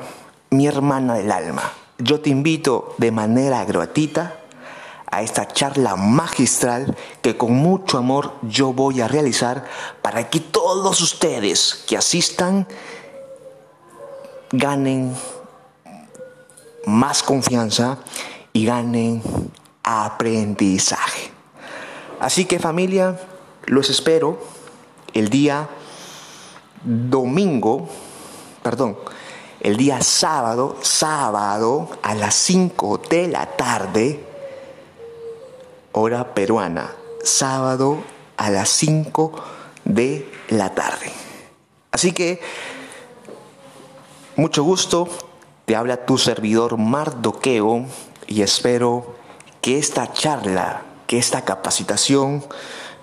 mi 0.55 0.67
hermana 0.67 1.15
del 1.15 1.31
alma, 1.31 1.63
yo 1.97 2.19
te 2.19 2.29
invito 2.29 2.95
de 2.97 3.11
manera 3.11 3.63
gratuita 3.65 4.35
a 5.09 5.21
esta 5.21 5.47
charla 5.47 5.95
magistral 5.95 6.95
que 7.21 7.37
con 7.37 7.53
mucho 7.53 7.97
amor 7.97 8.33
yo 8.41 8.73
voy 8.73 9.01
a 9.01 9.07
realizar 9.07 9.65
para 10.01 10.29
que 10.29 10.39
todos 10.39 11.01
ustedes 11.01 11.85
que 11.87 11.97
asistan 11.97 12.67
ganen 14.51 15.15
más 16.85 17.23
confianza 17.23 17.97
y 18.53 18.65
ganen 18.65 19.21
aprendizaje. 19.83 21.31
Así 22.19 22.45
que 22.45 22.59
familia, 22.59 23.19
los 23.65 23.89
espero 23.89 24.39
el 25.13 25.29
día 25.29 25.69
domingo, 26.83 27.89
perdón, 28.63 28.97
el 29.59 29.77
día 29.77 30.01
sábado, 30.01 30.77
sábado 30.81 31.89
a 32.01 32.15
las 32.15 32.35
5 32.35 33.01
de 33.09 33.27
la 33.27 33.45
tarde, 33.45 34.23
hora 35.91 36.33
peruana, 36.33 36.93
sábado 37.23 37.99
a 38.37 38.49
las 38.49 38.69
5 38.69 39.31
de 39.85 40.31
la 40.49 40.73
tarde. 40.73 41.11
Así 41.91 42.11
que, 42.11 42.41
mucho 44.35 44.63
gusto, 44.63 45.07
te 45.65 45.75
habla 45.75 46.05
tu 46.05 46.17
servidor 46.17 46.77
Mardoqueo 46.77 47.85
y 48.27 48.41
espero 48.41 49.15
que 49.61 49.79
esta 49.79 50.11
charla, 50.11 50.83
que 51.07 51.17
esta 51.17 51.45
capacitación, 51.45 52.43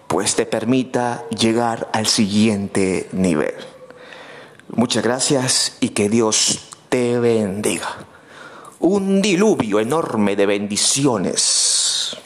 pues 0.07 0.37
te 0.37 0.45
permita 0.47 1.25
llegar 1.31 1.88
al 1.93 2.07
siguiente 2.07 3.09
nivel. 3.12 3.55
Muchas 4.75 5.05
gracias 5.05 5.77
y 5.81 5.91
que 5.91 6.09
Dios 6.09 6.61
te 6.89 7.19
bendiga. 7.19 8.07
Un 8.81 9.21
diluvio 9.21 9.81
enorme 9.81 10.35
de 10.35 10.47
bendiciones. 10.47 12.17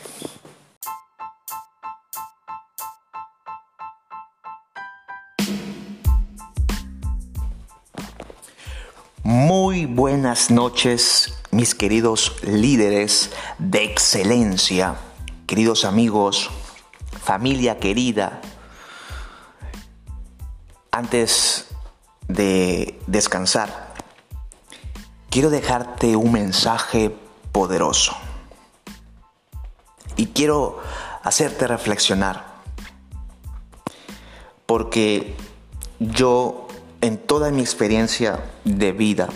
Muy 9.24 9.86
buenas 9.86 10.52
noches, 10.52 11.34
mis 11.50 11.74
queridos 11.74 12.36
líderes 12.44 13.32
de 13.58 13.82
excelencia, 13.82 14.94
queridos 15.48 15.84
amigos, 15.84 16.48
familia 17.24 17.80
querida. 17.80 18.40
Antes 20.92 21.65
de 22.28 22.98
descansar, 23.06 23.94
quiero 25.30 25.50
dejarte 25.50 26.16
un 26.16 26.32
mensaje 26.32 27.14
poderoso. 27.52 28.16
Y 30.16 30.28
quiero 30.28 30.80
hacerte 31.22 31.66
reflexionar. 31.66 32.56
Porque 34.64 35.36
yo 36.00 36.68
en 37.00 37.18
toda 37.18 37.50
mi 37.50 37.60
experiencia 37.60 38.44
de 38.64 38.92
vida 38.92 39.28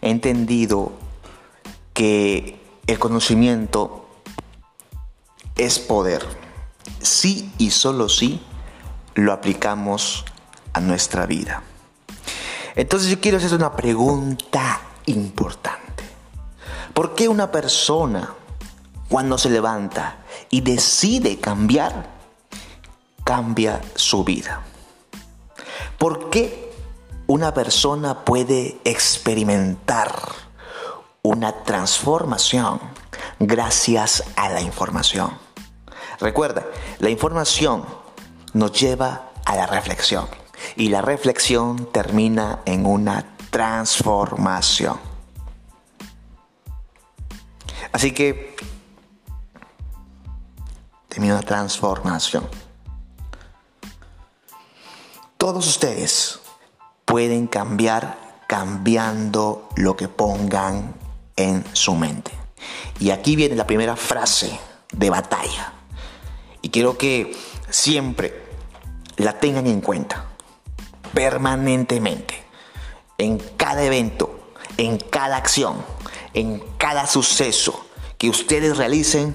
he 0.00 0.10
entendido 0.10 0.92
que 1.92 2.60
el 2.86 2.98
conocimiento 2.98 4.08
es 5.56 5.78
poder. 5.78 6.24
Sí 7.00 7.52
y 7.58 7.70
solo 7.70 8.08
sí 8.08 8.40
lo 9.14 9.32
aplicamos 9.32 10.24
a 10.72 10.80
nuestra 10.80 11.26
vida. 11.26 11.62
Entonces 12.80 13.10
yo 13.10 13.20
quiero 13.20 13.36
hacer 13.36 13.52
una 13.52 13.76
pregunta 13.76 14.80
importante. 15.04 16.02
¿Por 16.94 17.14
qué 17.14 17.28
una 17.28 17.50
persona 17.52 18.32
cuando 19.06 19.36
se 19.36 19.50
levanta 19.50 20.20
y 20.48 20.62
decide 20.62 21.38
cambiar, 21.38 22.06
cambia 23.22 23.82
su 23.96 24.24
vida? 24.24 24.62
¿Por 25.98 26.30
qué 26.30 26.72
una 27.26 27.52
persona 27.52 28.24
puede 28.24 28.80
experimentar 28.84 30.18
una 31.20 31.52
transformación 31.64 32.80
gracias 33.40 34.24
a 34.36 34.48
la 34.48 34.62
información? 34.62 35.36
Recuerda, 36.18 36.64
la 36.98 37.10
información 37.10 37.84
nos 38.54 38.72
lleva 38.72 39.32
a 39.44 39.54
la 39.54 39.66
reflexión 39.66 40.39
y 40.80 40.88
la 40.88 41.02
reflexión 41.02 41.92
termina 41.92 42.60
en 42.64 42.86
una 42.86 43.36
transformación. 43.50 44.98
Así 47.92 48.12
que 48.12 48.56
termina 51.06 51.34
una 51.34 51.42
transformación. 51.42 52.48
Todos 55.36 55.66
ustedes 55.68 56.40
pueden 57.04 57.46
cambiar 57.46 58.46
cambiando 58.46 59.68
lo 59.76 59.98
que 59.98 60.08
pongan 60.08 60.94
en 61.36 61.62
su 61.74 61.94
mente. 61.94 62.30
Y 62.98 63.10
aquí 63.10 63.36
viene 63.36 63.54
la 63.54 63.66
primera 63.66 63.96
frase 63.96 64.58
de 64.92 65.10
batalla. 65.10 65.74
Y 66.62 66.70
quiero 66.70 66.96
que 66.96 67.36
siempre 67.68 68.46
la 69.18 69.38
tengan 69.38 69.66
en 69.66 69.82
cuenta, 69.82 70.29
permanentemente, 71.14 72.42
en 73.18 73.38
cada 73.56 73.82
evento, 73.82 74.52
en 74.76 74.98
cada 74.98 75.36
acción, 75.36 75.84
en 76.34 76.60
cada 76.78 77.06
suceso 77.06 77.86
que 78.18 78.30
ustedes 78.30 78.76
realicen, 78.76 79.34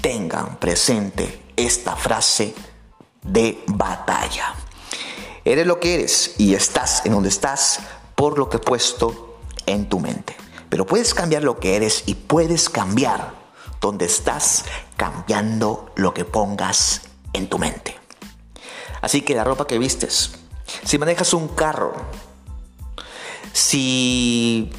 tengan 0.00 0.56
presente 0.56 1.42
esta 1.56 1.96
frase 1.96 2.54
de 3.22 3.62
batalla. 3.66 4.54
Eres 5.44 5.66
lo 5.66 5.80
que 5.80 5.94
eres 5.94 6.34
y 6.38 6.54
estás 6.54 7.04
en 7.04 7.12
donde 7.12 7.28
estás 7.28 7.80
por 8.14 8.38
lo 8.38 8.48
que 8.48 8.56
he 8.56 8.60
puesto 8.60 9.38
en 9.66 9.88
tu 9.88 10.00
mente. 10.00 10.36
Pero 10.68 10.86
puedes 10.86 11.14
cambiar 11.14 11.42
lo 11.42 11.58
que 11.58 11.76
eres 11.76 12.04
y 12.06 12.14
puedes 12.14 12.68
cambiar 12.68 13.34
donde 13.80 14.06
estás 14.06 14.64
cambiando 14.96 15.92
lo 15.96 16.14
que 16.14 16.24
pongas 16.24 17.02
en 17.32 17.48
tu 17.48 17.58
mente. 17.58 17.96
Así 19.00 19.20
que 19.20 19.34
la 19.34 19.44
ropa 19.44 19.66
que 19.66 19.78
vistes, 19.78 20.32
si 20.84 20.98
manejas 20.98 21.34
un 21.34 21.48
carro, 21.48 21.94
si 23.52 24.70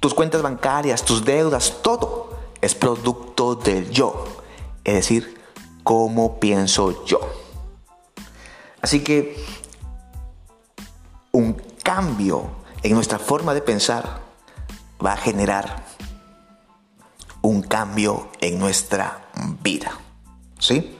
tus 0.00 0.14
cuentas 0.14 0.42
bancarias, 0.42 1.04
tus 1.04 1.24
deudas, 1.24 1.78
todo 1.82 2.38
es 2.60 2.74
producto 2.74 3.54
del 3.54 3.90
yo. 3.90 4.26
Es 4.84 4.94
decir, 4.94 5.40
cómo 5.82 6.40
pienso 6.40 7.04
yo. 7.04 7.20
Así 8.80 9.00
que 9.02 9.36
un 11.32 11.54
cambio 11.82 12.50
en 12.82 12.94
nuestra 12.94 13.18
forma 13.18 13.54
de 13.54 13.62
pensar 13.62 14.20
va 15.04 15.12
a 15.12 15.16
generar 15.16 15.84
un 17.42 17.62
cambio 17.62 18.28
en 18.40 18.58
nuestra 18.58 19.28
vida. 19.62 19.98
¿Sí? 20.58 20.98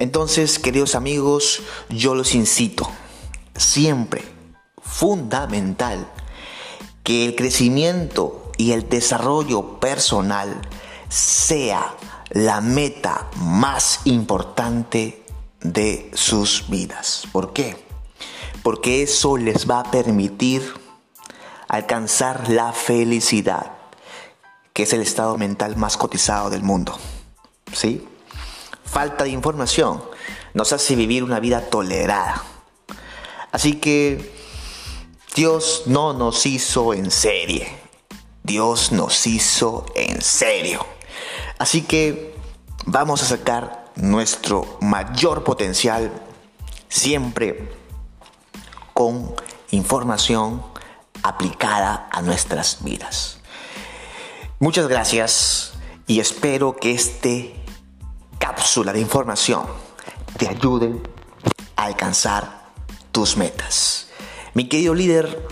Entonces, 0.00 0.58
queridos 0.58 0.96
amigos, 0.96 1.62
yo 1.88 2.16
los 2.16 2.34
incito 2.34 2.90
siempre, 3.54 4.24
fundamental, 4.82 6.10
que 7.04 7.26
el 7.26 7.36
crecimiento 7.36 8.50
y 8.56 8.72
el 8.72 8.88
desarrollo 8.88 9.78
personal 9.78 10.60
sea 11.08 11.94
la 12.30 12.60
meta 12.60 13.30
más 13.36 14.00
importante 14.06 15.22
de 15.60 16.10
sus 16.14 16.68
vidas. 16.68 17.28
¿Por 17.30 17.52
qué? 17.52 17.76
porque 18.62 19.02
eso 19.02 19.36
les 19.36 19.68
va 19.68 19.80
a 19.80 19.90
permitir 19.90 20.62
alcanzar 21.68 22.50
la 22.50 22.72
felicidad, 22.72 23.72
que 24.72 24.82
es 24.82 24.92
el 24.92 25.02
estado 25.02 25.38
mental 25.38 25.76
más 25.76 25.96
cotizado 25.96 26.50
del 26.50 26.62
mundo. 26.62 26.98
¿Sí? 27.72 28.06
Falta 28.90 29.24
de 29.24 29.30
información 29.30 30.02
nos 30.52 30.72
hace 30.72 30.96
vivir 30.96 31.22
una 31.22 31.38
vida 31.38 31.70
tolerada. 31.70 32.42
Así 33.52 33.74
que 33.74 34.34
Dios 35.36 35.84
no 35.86 36.12
nos 36.12 36.44
hizo 36.46 36.92
en 36.92 37.10
serie. 37.10 37.68
Dios 38.42 38.90
nos 38.90 39.26
hizo 39.28 39.86
en 39.94 40.20
serio. 40.20 40.84
Así 41.58 41.82
que 41.82 42.34
vamos 42.84 43.22
a 43.22 43.26
sacar 43.26 43.92
nuestro 43.94 44.78
mayor 44.80 45.44
potencial 45.44 46.10
siempre 46.88 47.70
con 48.92 49.34
información 49.70 50.62
aplicada 51.22 52.08
a 52.10 52.22
nuestras 52.22 52.82
vidas. 52.82 53.38
Muchas 54.58 54.88
gracias 54.88 55.74
y 56.06 56.18
espero 56.18 56.76
que 56.76 56.92
este 56.92 57.59
cápsula 58.50 58.92
de 58.92 58.98
información 58.98 59.62
te 60.36 60.48
ayude 60.48 61.00
a 61.76 61.84
alcanzar 61.84 62.64
tus 63.12 63.36
metas. 63.36 64.08
Mi 64.54 64.68
querido 64.68 64.92
líder, 64.92 65.48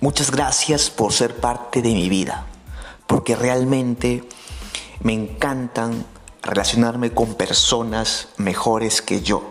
muchas 0.00 0.30
gracias 0.30 0.88
por 0.88 1.12
ser 1.12 1.36
parte 1.36 1.82
de 1.82 1.90
mi 1.90 2.08
vida, 2.08 2.46
porque 3.06 3.36
realmente 3.36 4.26
me 5.02 5.12
encantan 5.12 6.06
relacionarme 6.40 7.12
con 7.12 7.34
personas 7.34 8.28
mejores 8.38 9.02
que 9.02 9.20
yo, 9.20 9.42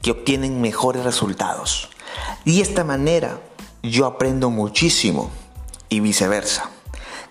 que 0.00 0.12
obtienen 0.12 0.62
mejores 0.62 1.04
resultados. 1.04 1.90
Y 2.46 2.56
de 2.56 2.62
esta 2.62 2.84
manera 2.84 3.38
yo 3.82 4.06
aprendo 4.06 4.48
muchísimo 4.48 5.30
y 5.90 6.00
viceversa. 6.00 6.70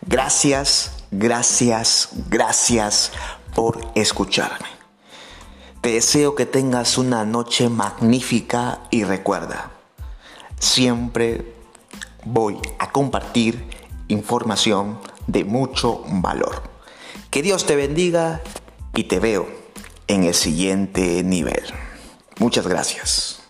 Gracias, 0.06 0.92
gracias, 1.10 2.10
gracias 2.30 3.12
por 3.56 3.80
escucharme. 3.96 4.73
Te 5.84 5.92
deseo 5.92 6.34
que 6.34 6.46
tengas 6.46 6.98
una 6.98 7.26
noche 7.26 7.68
magnífica 7.68 8.84
y 8.90 9.04
recuerda, 9.04 9.70
siempre 10.58 11.56
voy 12.24 12.58
a 12.80 12.94
compartir 12.94 13.68
información 14.08 14.98
de 15.28 15.44
mucho 15.44 16.06
valor. 16.08 16.64
Que 17.30 17.42
Dios 17.42 17.66
te 17.66 17.76
bendiga 17.76 18.42
y 18.96 19.04
te 19.04 19.20
veo 19.20 19.46
en 20.08 20.24
el 20.24 20.36
siguiente 20.36 21.22
nivel. 21.22 21.66
Muchas 22.40 22.66
gracias. 22.66 23.43